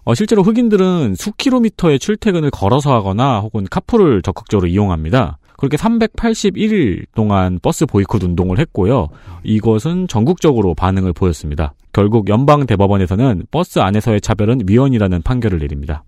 [0.04, 5.38] 어, 실제로 흑인들은 수킬로미터의 출퇴근을 걸어서 하거나 혹은 카풀을 적극적으로 이용합니다.
[5.58, 9.10] 그렇게 381일 동안 버스 보이콧 운동을 했고요.
[9.44, 11.76] 이것은 전국적으로 반응을 보였습니다.
[11.94, 16.04] 결국 연방 대법원에서는 버스 안에서의 차별은 위헌이라는 판결을 내립니다.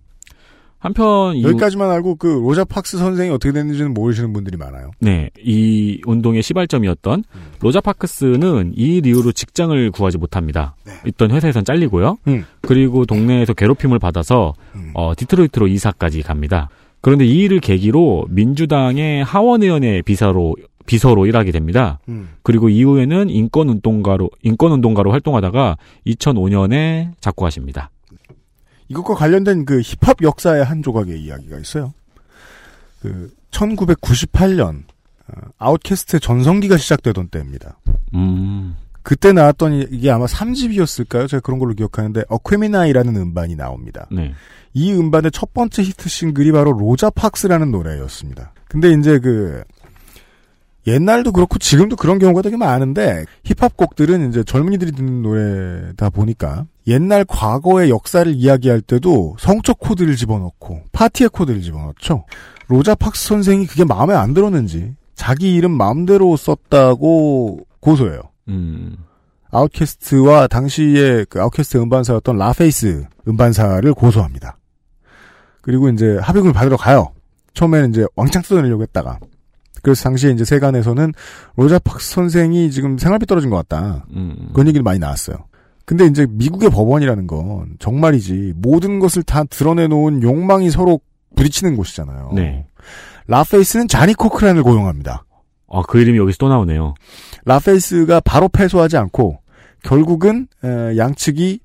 [0.83, 4.91] 한편 이 여기까지만 알고 그 로자 팍스 선생이 어떻게 됐는지는 모르시는 분들이 많아요.
[4.99, 7.23] 네, 이 운동의 시발점이었던
[7.61, 10.75] 로자 파크스는 이 이유로 직장을 구하지 못합니다.
[11.07, 12.17] 있던 회사에선 잘리고요.
[12.27, 12.45] 음.
[12.61, 14.55] 그리고 동네에서 괴롭힘을 받아서
[14.93, 16.67] 어, 디트로이트로 이사까지 갑니다.
[16.99, 20.55] 그런데 이 일을 계기로 민주당의 하원 의원의 비서로
[20.85, 21.99] 비서로 일하게 됩니다.
[22.09, 22.29] 음.
[22.43, 25.77] 그리고 이후에는 인권 운동가로 인권 운동가로 활동하다가
[26.07, 27.89] 2005년에 작고하십니다.
[28.89, 31.93] 이것과 관련된 그 힙합 역사의 한 조각의 이야기가 있어요.
[33.01, 34.83] 그 1998년
[35.27, 37.77] 어, 아웃캐스트 전성기가 시작되던 때입니다.
[38.13, 38.75] 음.
[39.01, 41.27] 그때 나왔던 이- 이게 아마 3집이었을까요?
[41.27, 44.07] 제가 그런 걸로 기억하는데 Aquemini라는 음반이 나옵니다.
[44.11, 44.33] 네.
[44.73, 48.53] 이 음반의 첫 번째 히트 싱글이 바로 로자 팍스라는 노래였습니다.
[48.69, 49.63] 근데 이제 그
[50.85, 57.23] 옛날도 그렇고 지금도 그런 경우가 되게 많은데 힙합 곡들은 이제 젊은이들이 듣는 노래다 보니까 옛날
[57.25, 62.25] 과거의 역사를 이야기할 때도 성적 코드를 집어넣고 파티의 코드를 집어넣죠.
[62.67, 68.21] 로자 팍스 선생이 그게 마음에 안 들었는지 자기 이름 마음대로 썼다고 고소해요.
[68.49, 68.97] 음.
[69.51, 74.57] 아웃캐스트와 당시의 그 아웃캐스트 음반사였던 라페이스 음반사를 고소합니다.
[75.61, 77.13] 그리고 이제 합의금을 받으러 가요.
[77.53, 79.19] 처음에는 이제 왕창 뜯어내려고 했다가.
[79.83, 81.13] 그래서 당시에 이제 세간에서는
[81.57, 84.05] 로자 팍스 선생이 지금 생활비 떨어진 것 같다.
[84.15, 84.49] 음.
[84.53, 85.37] 그런 얘기를 많이 나왔어요.
[85.85, 90.99] 근데 이제 미국의 법원이라는 건 정말이지 모든 것을 다 드러내놓은 욕망이 서로
[91.35, 92.31] 부딪히는 곳이잖아요.
[92.33, 92.65] 네.
[93.27, 95.25] 라페이스는 자니 코크란을 고용합니다.
[95.69, 96.93] 아, 그 이름이 여기서 또 나오네요.
[97.45, 99.39] 라페이스가 바로 패소하지 않고
[99.83, 101.59] 결국은 에, 양측이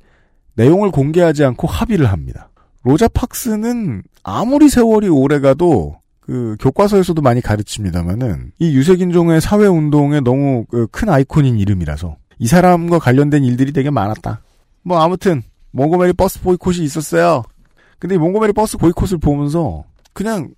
[0.55, 2.51] 내용을 공개하지 않고 합의를 합니다.
[2.83, 5.97] 로자 팍스는 아무리 세월이 오래가도
[6.29, 13.45] 그 교과서에서도 많이 가르칩니다만은 이 유색인종의 사회 운동에 너무 그큰 아이콘인 이름이라서 이 사람과 관련된
[13.45, 14.43] 일들이 되게 많았다.
[14.83, 17.45] 뭐 아무튼 몽고메리 버스 보이콧이 있었어요.
[17.99, 20.51] 근데 이 몽고메리 버스 보이콧을 보면서 그냥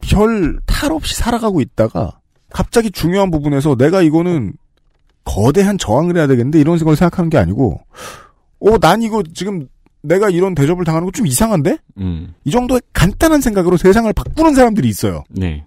[0.00, 2.18] 별 탈 없이 살아가고 있다가
[2.50, 4.54] 갑자기 중요한 부분에서 내가 이거는
[5.24, 7.80] 거대한 저항을 해야 되겠는데 이런 생각을 생각하는 게 아니고
[8.60, 9.68] 어, 난 이거 지금
[10.02, 11.78] 내가 이런 대접을 당하는 거 좀 이상한데?
[11.98, 12.34] 음.
[12.44, 15.24] 이 정도의 간단한 생각으로 세상을 바꾸는 사람들이 있어요.
[15.28, 15.64] 네.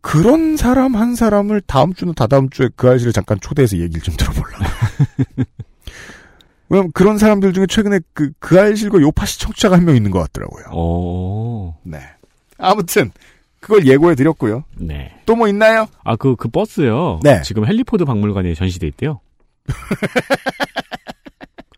[0.00, 4.64] 그런 사람 한 사람을 다음 주나 다다음 주에 그 아저씨를 잠깐 초대해서 얘기를 좀 들어보려고.
[6.68, 10.64] 왜냐면 그런 사람들 중에 최근에 그, 그알싫과 요파시 청취자가 한 명 있는 것 같더라고요.
[10.76, 11.74] 오.
[11.84, 12.00] 네.
[12.58, 13.10] 아무튼,
[13.60, 14.64] 그걸 예고해 드렸고요.
[14.76, 15.12] 네.
[15.26, 15.86] 또 뭐 있나요?
[16.02, 17.20] 아, 그, 그 버스요.
[17.22, 17.42] 네.
[17.42, 19.20] 지금 헨리 포드 박물관에 전시돼 있대요.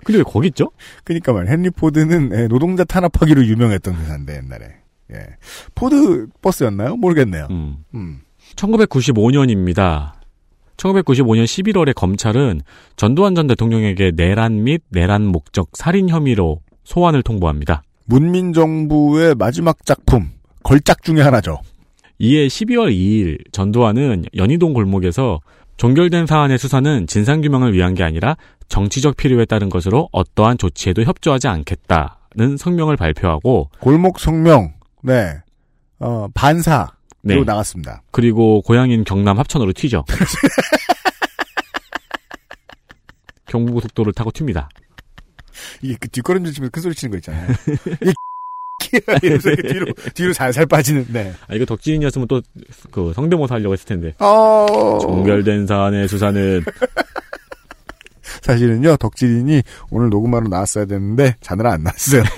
[0.04, 0.70] 근데 왜 거기 있죠?
[1.02, 4.66] 그니까 말, 헨리 포드는 예, 노동자 탄압하기로 유명했던 회사인데, 옛날에.
[5.12, 5.26] 예.
[5.74, 6.96] 포드 버스였나요?
[6.96, 7.48] 모르겠네요.
[7.50, 7.76] 음.
[7.94, 8.20] 음.
[8.56, 10.12] 1995년입니다.
[10.76, 12.60] 1995년 11월에 검찰은
[12.96, 17.82] 전두환 전 대통령에게 내란 및 내란 목적 살인 혐의로 소환을 통보합니다.
[18.06, 20.30] 문민정부의 마지막 작품
[20.62, 21.60] 걸작 중에 하나죠.
[22.18, 25.40] 이에 12월 2일 전두환은 연희동 골목에서
[25.76, 28.36] 종결된 사안의 수사는 진상규명을 위한 게 아니라
[28.68, 35.38] 정치적 필요에 따른 것으로 어떠한 조치에도 협조하지 않겠다는 성명을 발표하고 골목 성명, 네,
[35.98, 36.88] 어, 반사로
[37.22, 37.42] 네.
[37.44, 38.02] 나갔습니다.
[38.10, 40.04] 그리고 고향인 경남 합천으로 튀죠.
[43.46, 44.68] 경부고속도로를 타고 튑니다.
[45.82, 47.46] 이게 그 뒷걸음질 치면서 큰 소리 치는 거 있잖아요.
[49.22, 51.06] 이 이렇게 뒤로 뒤로 살살 빠지는.
[51.12, 51.32] 네.
[51.48, 52.40] 아, 이거 덕진이었으면 또
[52.90, 54.14] 그 성대모사 하려고 했을 텐데.
[54.18, 54.98] 어.
[55.00, 56.64] 종결된 사안의 수사는
[58.42, 62.22] 사실은요 덕질인이 오늘 녹음하러 나왔어야 되는데 자느라 안 나왔어요.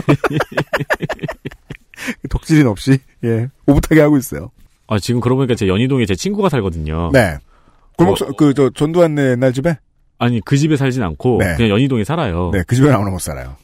[2.31, 4.51] 덕질인 없이 예 오붓하게 하고 있어요.
[4.87, 7.11] 아 지금 그러고 보니까 제 연희동에 제 친구가 살거든요.
[7.13, 7.37] 네.
[7.97, 9.79] 골목 어, 그저 전두환네 옛날 집에
[10.19, 11.55] 아니 그 집에 살진 않고 네.
[11.57, 12.51] 그냥 연희동에 살아요.
[12.53, 13.57] 네 그 집에 아무나 못 살아요.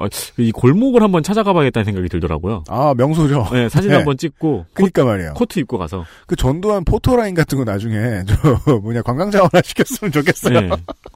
[0.00, 0.08] 어,
[0.38, 2.64] 이 골목을 한번 찾아가 봐야겠다는 생각이 들더라고요.
[2.68, 3.48] 아 명소죠.
[3.52, 3.96] 네, 사진 네.
[3.96, 5.34] 한번 찍고 그니까 말이에요.
[5.34, 6.04] 코트 입고 가서.
[6.26, 8.22] 그 전두환 포토라인 같은 거 나중에
[8.64, 10.60] 저 뭐냐 관광 자원화 시켰으면 좋겠어요.
[10.60, 10.70] 네.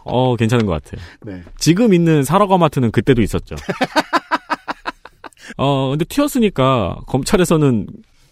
[0.05, 1.00] 어 괜찮은 것 같아요.
[1.22, 1.42] 네.
[1.59, 3.57] 지금 있는 사러가마트는 그때도 있었죠.
[5.57, 7.86] 어 근데 튀었으니까 검찰에서는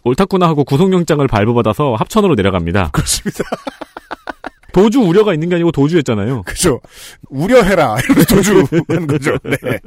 [0.05, 2.91] 옳다구나 하고 구속영장을 발부받아서 합천으로 내려갑니다.
[2.93, 3.45] 그렇습니다.
[4.73, 6.43] 도주 우려가 있는 게 아니고 도주했잖아요.
[6.45, 6.81] 그죠.
[7.29, 7.97] 우려해라.
[8.29, 9.37] 도주한 거죠.
[9.43, 9.79] 네.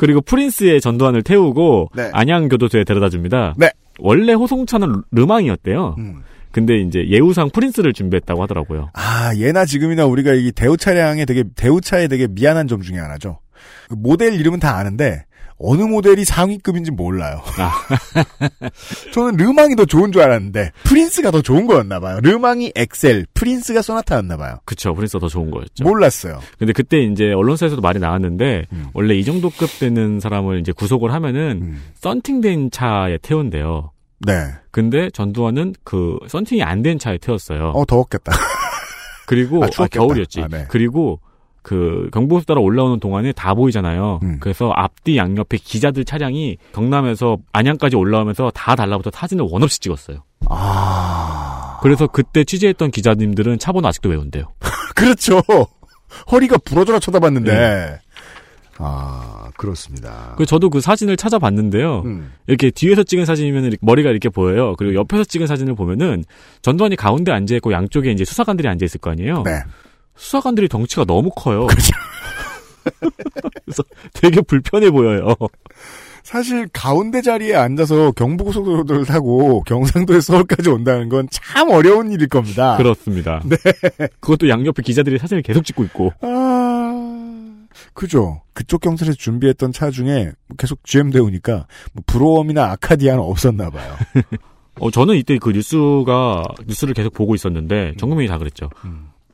[0.00, 2.08] 그리고 프린스의 전두환을 태우고 네.
[2.14, 3.54] 안양 교도소에 데려다 줍니다.
[3.58, 3.70] 네.
[3.98, 5.96] 원래 호송차는 르망이었대요.
[5.98, 6.22] 음.
[6.52, 8.88] 근데 이제 예우상 프린스를 준비했다고 하더라고요.
[8.94, 13.40] 아, 예나 지금이나 우리가 이 대우 차량에 되게 대우차에 되게 미안한 점 중에 하나죠.
[13.90, 15.26] 그 모델 이름은 다 아는데
[15.62, 17.42] 어느 모델이 상위급인지 몰라요.
[17.58, 17.72] 아.
[19.12, 22.18] 저는 르망이 더 좋은 줄 알았는데 프린스가 더 좋은 거였나 봐요.
[22.22, 24.58] 르망이 엑셀, 프린스가 소나타였나 봐요.
[24.64, 25.84] 그쵸, 프린스가 더 좋은 거였죠.
[25.84, 26.40] 몰랐어요.
[26.58, 31.76] 근데 그때 이제 언론사에서도 말이 나왔는데 원래 이 정도 급 되는 사람을 이제 구속을 하면은
[32.00, 33.92] 썬팅된 차에 태운대요.
[34.20, 34.32] 네.
[34.70, 37.72] 근데 전두환은 그 썬팅이 안 된 차에 태웠어요.
[37.74, 38.32] 어 더웠겠다.
[39.26, 39.86] 그리고 아, 아.
[39.86, 40.40] 겨울이었지.
[40.42, 40.66] 아, 네.
[40.68, 41.20] 그리고
[41.62, 44.20] 그 경부고속 따라 올라오는 동안에 다 보이잖아요.
[44.22, 44.36] 음.
[44.40, 50.24] 그래서 앞뒤 양옆에 기자들 차량이 경남에서 안양까지 올라오면서 다 달라붙어 사진을 원 없이 찍었어요.
[50.48, 51.78] 아.
[51.82, 54.44] 그래서 그때 취재했던 기자님들은 차 번호 아직도 외운대요.
[54.94, 55.42] 그렇죠.
[56.30, 57.52] 허리가 부러져라 쳐다봤는데.
[57.52, 57.98] 네.
[58.82, 60.34] 아, 그렇습니다.
[60.38, 62.02] 그 저도 그 사진을 찾아봤는데요.
[62.06, 62.32] 음.
[62.46, 64.74] 이렇게 뒤에서 찍은 사진이면 이렇게 머리가 이렇게 보여요.
[64.76, 66.24] 그리고 옆에서 찍은 사진을 보면은
[66.62, 69.42] 전두환이 가운데 앉아 있고 양쪽에 이제 수사관들이 앉아 있을 거 아니에요.
[69.44, 69.52] 네.
[70.20, 71.66] 수사관들이 덩치가 너무 커요.
[73.64, 75.34] 그래서 되게 불편해 보여요.
[76.22, 82.76] 사실 가운데 자리에 앉아서 경부고속도로를 타고 경상도에서 서울까지 온다는 건 참 어려운 일일 겁니다.
[82.76, 83.40] 그렇습니다.
[83.46, 83.56] 네.
[84.20, 86.12] 그것도 양옆에 기자들이 사진을 계속 찍고 있고.
[86.20, 87.64] 아,
[87.94, 88.42] 그죠.
[88.52, 93.96] 그쪽 경찰에서 준비했던 차 중에 계속 GM 대우니까 뭐 브로엄이나 아카디아는 없었나 봐요.
[94.78, 98.68] 어, 저는 이때 그 뉴스가 뉴스를 계속 보고 있었는데 전국민이 다 그랬죠.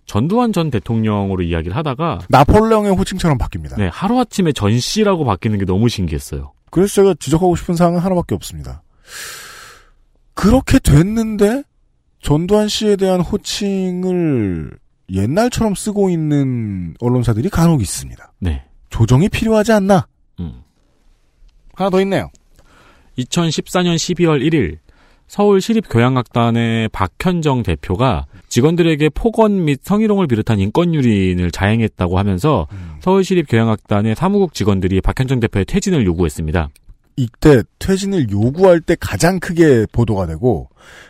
[0.07, 3.77] 전두환 전 대통령으로 이야기를 하다가 나폴레옹의 호칭처럼 바뀝니다.
[3.77, 6.53] 네, 하루아침에 전 씨라고 바뀌는 게 너무 신기했어요.
[6.71, 8.83] 그래서 제가 지적하고 싶은 사항은 하나밖에 없습니다.
[10.35, 11.65] 그렇게 됐는데
[12.21, 14.71] 전두환 씨에 대한 호칭을
[15.13, 18.33] 옛날처럼 쓰고 있는 언론사들이 간혹 있습니다.
[18.41, 18.65] 네.
[18.91, 20.07] 조정이 필요하지 않나?
[20.41, 20.63] 음.
[21.75, 22.31] 하나 더 있네요.
[23.19, 24.79] 2014년 12월 1일
[25.27, 32.67] 서울 시립교향악단의 박현정 대표가 직원들에게 폭언 및 성희롱을 비롯한 인권유린을 자행했다고 하면서
[33.01, 36.69] 서울시립교향악단의 사무국 직원들이 박현정 대표의 퇴진을 요구했습니다.
[37.17, 40.69] 이때 퇴진을 요구할 때 가장 크게 보도가 되고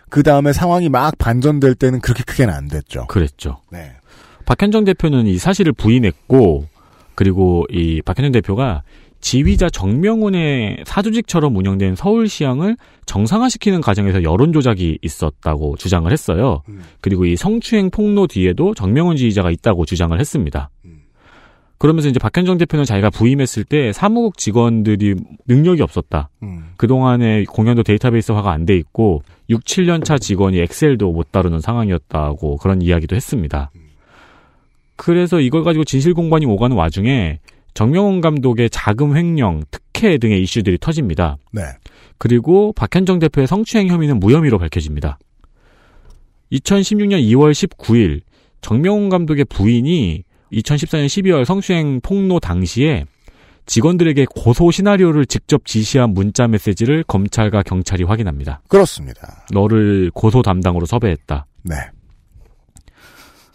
[0.09, 3.07] 그 다음에 상황이 막 반전될 때는 그렇게 크게는 안 됐죠.
[3.09, 3.61] 그랬죠.
[3.71, 3.93] 네.
[4.45, 6.69] 박현정 대표는 이 사실을 부인했고
[7.17, 8.83] 그리고 이 박현정 대표가
[9.27, 16.63] 지휘자 정명훈의 사조직처럼 운영된 서울시향을 정상화시키는 과정에서 여론 조작이 있었다고 주장을 했어요.
[17.01, 20.71] 그리고 이 성추행 폭로 뒤에도 정명훈 지휘자가 있다고 주장을 했습니다.
[21.79, 25.17] 그러면서 이제 박현정 대표는 자기가 부임했을 때 사무국 직원들이
[25.49, 26.29] 능력이 없었다.
[26.77, 32.81] 그동안에 공연도 데이터베이스화가 안 돼 있고 6, 7년 차 직원이 엑셀도 못 다루는 상황이었다고 그런
[32.81, 33.73] 이야기도 했습니다.
[34.95, 37.41] 그래서 이걸 가지고 진실 공방이 오가는 와중에
[37.77, 41.37] 정명훈 감독의 자금 횡령, 특혜 등의 이슈들이 터집니다.
[41.53, 41.61] 네.
[42.17, 45.19] 그리고 박현정 대표의 성추행 혐의는 무혐의로 밝혀집니다.
[46.53, 48.23] 2016년 2월 19일
[48.63, 53.05] 정명훈 감독의 부인이 2014년 12월 성추행 폭로 당시에
[53.67, 58.63] 직원들에게 고소 시나리오를 직접 지시한 문자 메시지를 검찰과 경찰이 확인합니다.
[58.69, 59.45] 그렇습니다.
[59.53, 61.45] 너를 고소 담당으로 섭외했다.
[61.65, 61.75] 네.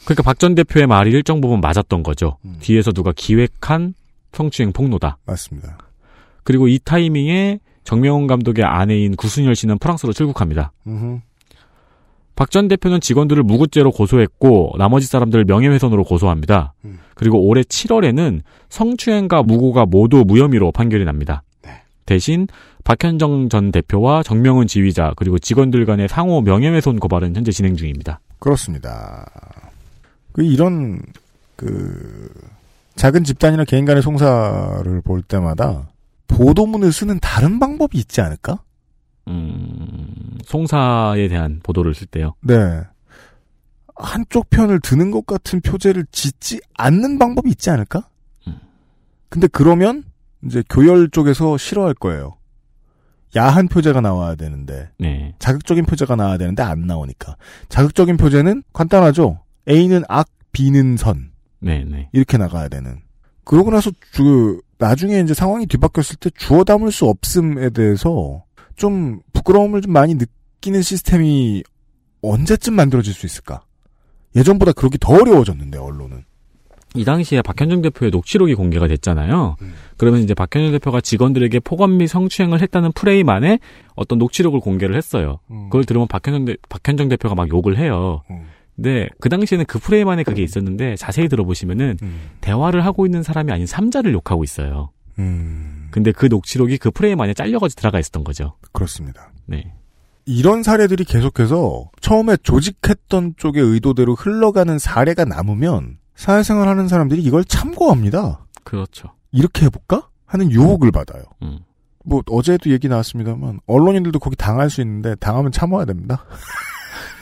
[0.06, 2.38] 그러니까 박 전 대표의 말이 일정 부분 맞았던 거죠.
[2.46, 2.58] 음.
[2.60, 3.96] 뒤에서 누가 기획한
[4.34, 5.18] 성추행 폭로다.
[5.26, 5.78] 맞습니다.
[6.44, 10.72] 그리고 이 타이밍에 정명훈 감독의 아내인 구순열 씨는 프랑스로 출국합니다.
[12.36, 16.74] 박 전 대표는 직원들을 무고죄로 고소했고 나머지 사람들을 명예훼손으로 고소합니다.
[16.86, 17.00] 음.
[17.14, 21.44] 그리고 올해 7월에는 성추행과 무고가 모두 무혐의로 판결이 납니다.
[21.64, 21.84] 네.
[22.06, 22.48] 대신
[22.84, 28.20] 박현정 전 대표와 정명훈 지휘자 그리고 직원들 간의 상호 명예훼손 고발은 현재 진행 중입니다.
[28.40, 29.30] 그렇습니다.
[30.32, 31.00] 그 이런
[31.56, 32.32] 그
[33.02, 35.90] 작은 집단이나 개인 간의 송사를 볼 때마다
[36.28, 38.62] 보도문을 쓰는 다른 방법이 있지 않을까?
[39.28, 42.36] 음, 송사에 대한 보도를 쓸 때요.
[42.42, 42.54] 네.
[43.96, 48.08] 한쪽 편을 드는 것 같은 표제를 짓지 않는 방법이 있지 않을까?
[49.30, 50.04] 근데 그러면
[50.46, 52.38] 이제 교열 쪽에서 싫어할 거예요.
[53.36, 55.34] 야한 표제가 나와야 되는데 네.
[55.40, 57.36] 자극적인 표제가 나와야 되는데 안 나오니까
[57.68, 59.40] 자극적인 표제는 간단하죠.
[59.68, 61.31] A는 악, B는 선
[61.62, 62.10] 네, 네.
[62.12, 63.00] 이렇게 나가야 되는.
[63.44, 68.44] 그러고 나서 주 나중에 이제 상황이 뒤바뀌었을 때 주워 담을 수 없음에 대해서
[68.76, 71.64] 좀 부끄러움을 좀 많이 느끼는 시스템이
[72.22, 73.62] 언제쯤 만들어질 수 있을까?
[74.36, 76.24] 예전보다 그러기 더 어려워졌는데 언론은.
[76.94, 79.56] 이 당시에 박현정 대표의 녹취록이 공개가 됐잖아요.
[79.98, 83.60] 그러면 이제 박현정 대표가 직원들에게 폭언 및 성추행을 했다는 프레임 안에
[83.96, 85.40] 어떤 녹취록을 공개를 했어요.
[85.48, 88.24] 그걸 들으면 박현정, 대, 박현정 대표가 막 욕을 해요.
[88.82, 91.98] 근데 그 당시에는 그 프레임 안에 그게 있었는데 자세히 들어보시면은
[92.42, 94.90] 대화를 하고 있는 사람이 아닌 삼자를 욕하고 있어요.
[95.92, 98.56] 근데 그 녹취록이 그 프레임 안에 잘려가지고 들어가 있었던 거죠.
[98.72, 99.32] 그렇습니다.
[99.46, 99.72] 네.
[100.26, 108.46] 이런 사례들이 계속해서 처음에 조직했던 쪽의 의도대로 흘러가는 사례가 남으면 사회생활 하는 사람들이 이걸 참고합니다.
[108.64, 109.10] 그렇죠.
[109.32, 110.08] 이렇게 해볼까?
[110.26, 111.24] 하는 유혹을 받아요.
[111.44, 111.60] 음.
[112.04, 116.26] 뭐 어제도 얘기 나왔습니다만 언론인들도 거기 당할 수 있는데 당하면 참아야 됩니다.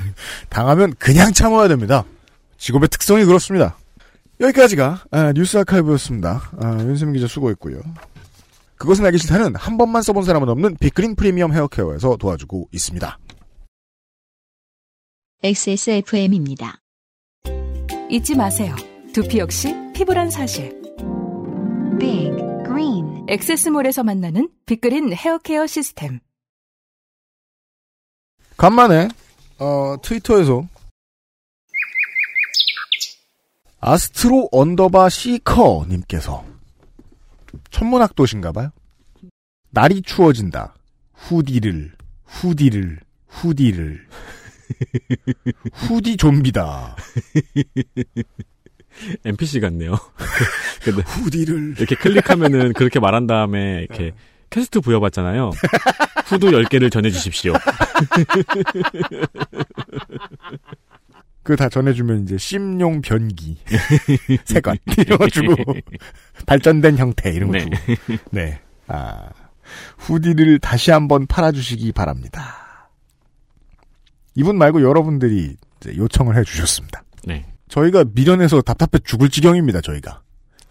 [0.50, 2.06] 당하면 그냥 참아야 됩니다.
[2.58, 3.78] 직업의 특성이 그렇습니다.
[4.40, 6.52] 여기까지가 아, 뉴스 아카이브였습니다.
[6.62, 7.82] 아, 윤세민 기자 수고했고요.
[8.78, 13.20] 그것은 알기 싫다는 한 번만 써본 사람은 없는 빅그린 프리미엄 헤어케어에서 도와주고 있습니다.
[15.44, 16.82] XSFM입니다.
[18.10, 18.76] 잊지 마세요.
[19.14, 20.82] 두피 역시 피부란 사실.
[22.00, 22.32] Big
[22.66, 26.20] Green XS몰에서 만나는 빅그린 헤어케어 시스템.
[28.58, 29.10] 간만에
[29.60, 30.68] 어, 트위터에서
[33.82, 36.44] Astro underbar Seeker 님께서
[37.72, 38.72] 천문학도신가봐요.
[39.72, 40.76] 날이 추워진다.
[41.14, 41.94] hoodie를
[42.26, 44.08] hoodie를 hoodie를
[45.74, 46.96] 후디 좀비다.
[49.24, 49.94] NPC 같네요.
[50.84, 54.14] 근데 hoodie를 이렇게 클릭하면은 그렇게 말한 다음에 이렇게
[54.50, 55.52] 퀘스트 부여받잖아요.
[56.26, 57.54] 후드 10개를 전해주십시오.
[61.44, 63.58] 그 다 전해주면 이제 심용 변기
[64.46, 65.56] 세관 이런 거 주고
[66.46, 67.66] 발전된 형태 이런 거 네.
[67.66, 67.76] 주고
[68.32, 68.60] 네.
[68.88, 69.30] 아
[69.98, 72.90] hoodie를 다시 한번 팔아주시기 바랍니다.
[74.36, 77.04] 이분 말고 여러분들이 요청을 해주셨습니다.
[77.26, 77.46] 네.
[77.68, 79.82] 저희가 미련해서 답답해 죽을 지경입니다.
[79.82, 80.22] 저희가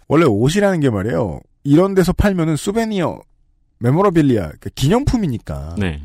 [0.07, 1.39] 원래 옷이라는 게 말이에요.
[1.63, 3.21] 이런 데서 팔면은 수베니어
[3.79, 6.01] 메모러빌리아 그러니까 기념품이니까 네.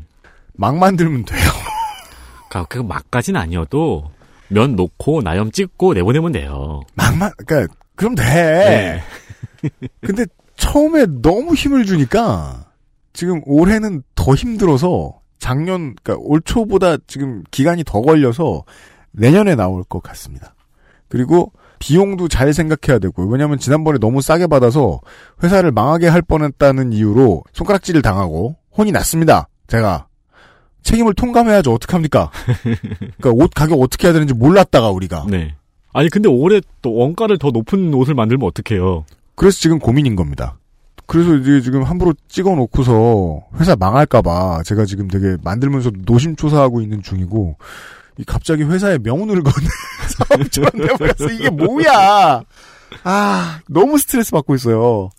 [0.57, 1.49] 막 만들면 돼요.
[2.49, 4.11] 그러니까 그 막까진 아니어도
[4.49, 6.81] 면 놓고 나염 찍고 내보내면 돼요.
[6.95, 8.23] 막만 그러니까 그럼 돼.
[8.23, 9.03] 네.
[10.01, 10.25] 근데
[10.55, 12.65] 처음에 너무 힘을 주니까
[13.13, 18.63] 지금 올해는 더 힘들어서 작년 그러니까 올 초보다 지금 기간이 더 걸려서
[19.11, 20.53] 내년에 나올 것 같습니다.
[21.07, 23.27] 그리고 비용도 잘 생각해야 되고요.
[23.27, 24.99] 왜냐하면 지난번에 너무 싸게 받아서
[25.43, 29.47] 회사를 망하게 할 뻔했다는 이유로 손가락질을 당하고 혼이 났습니다.
[29.67, 30.07] 제가
[30.85, 31.73] 책임을 통감해야죠.
[31.73, 32.31] 어떡합니까?
[33.19, 35.25] 그러니까 옷 가격 어떻게 해야 되는지 몰랐다가 우리가.
[35.29, 35.55] 네.
[35.91, 39.05] 아니 근데 올해 또 원가를 더 높은 옷을 만들면 어떡해요?
[39.35, 40.57] 그래서 지금 고민인 겁니다.
[41.07, 47.57] 그래서 이제 지금 함부로 찍어 놓고서 회사 망할까봐 제가 지금 되게 만들면서 노심초사하고 있는 중이고,
[48.17, 49.69] 이 갑자기 회사에 명운을 거는
[50.29, 52.41] 사업처럼 돼버려서 이게 뭐야!
[53.03, 55.09] 아, 너무 스트레스 받고 있어요.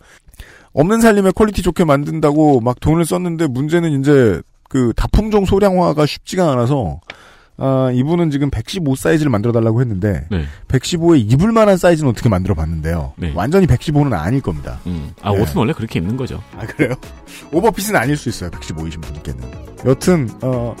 [0.73, 6.99] 없는 살림에 quality 좋게 만든다고 막 돈을 썼는데 문제는 이제 그 다품종 소량화가 쉽지가 않아서
[7.59, 10.45] 아, 이분은 지금 115 사이즈를 만들어 달라고 했는데 네.
[10.67, 13.13] 115에 입을 만한 사이즈는 어떻게 만들어 봤는데요.
[13.15, 13.31] 네.
[13.35, 14.79] 완전히 115는 아닐 겁니다.
[14.85, 15.11] 음.
[15.21, 15.41] 아 네.
[15.41, 16.41] 옷은 원래 그렇게 입는 거죠.
[16.55, 16.93] 아 그래요?
[17.51, 18.51] 오버핏은 아닐 수 있어요.
[18.51, 19.41] 115이신 분께는.
[19.85, 20.75] 여튼 어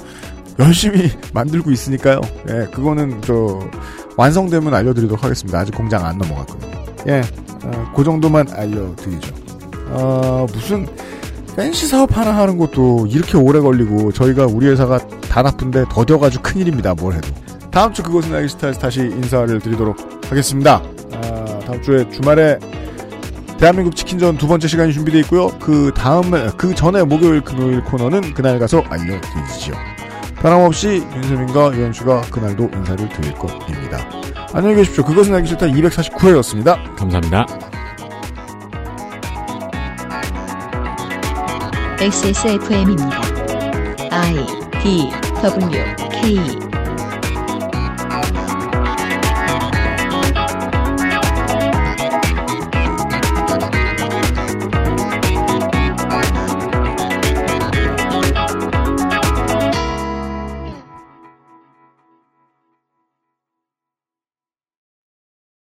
[0.59, 2.21] 열심히 만들고 있으니까요.
[2.49, 3.59] 예, 그거는 저
[4.15, 5.59] 완성되면 알려드리도록 하겠습니다.
[5.59, 6.77] 아직 공장 안 넘어갔거든요.
[7.07, 7.21] 예,
[7.63, 9.33] 어, 그 정도만 알려드리죠.
[9.89, 10.85] 어, 무슨
[11.57, 16.93] 팬시 사업 하나 하는 것도 이렇게 오래 걸리고 저희가 우리 회사가 다 나쁜데 더뎌가지고 큰일입니다.
[16.93, 17.27] 뭘 해도.
[17.71, 19.97] 다음 주 그것은 알기 싫다에서 다시 인사를 드리도록
[20.29, 20.83] 하겠습니다.
[21.13, 22.59] 아, 다음 주에 주말에
[23.57, 25.47] 대한민국 치킨전 두 번째 시간이 준비되어 있고요.
[25.59, 29.73] 그 다음에 그 전에 목요일 금요일 코너는 그날 가서 알려드리지요.
[30.35, 34.07] 변함없이 윤세민과 유현수가 그날도 인사를 드릴 것입니다.
[34.53, 35.03] 안녕히 계십시오.
[35.03, 36.95] 그것은 알기 싫다 249회였습니다.
[36.95, 37.47] 감사합니다.
[41.99, 43.21] XSFM입니다.
[44.11, 44.45] I
[44.83, 45.09] D
[45.41, 46.66] W K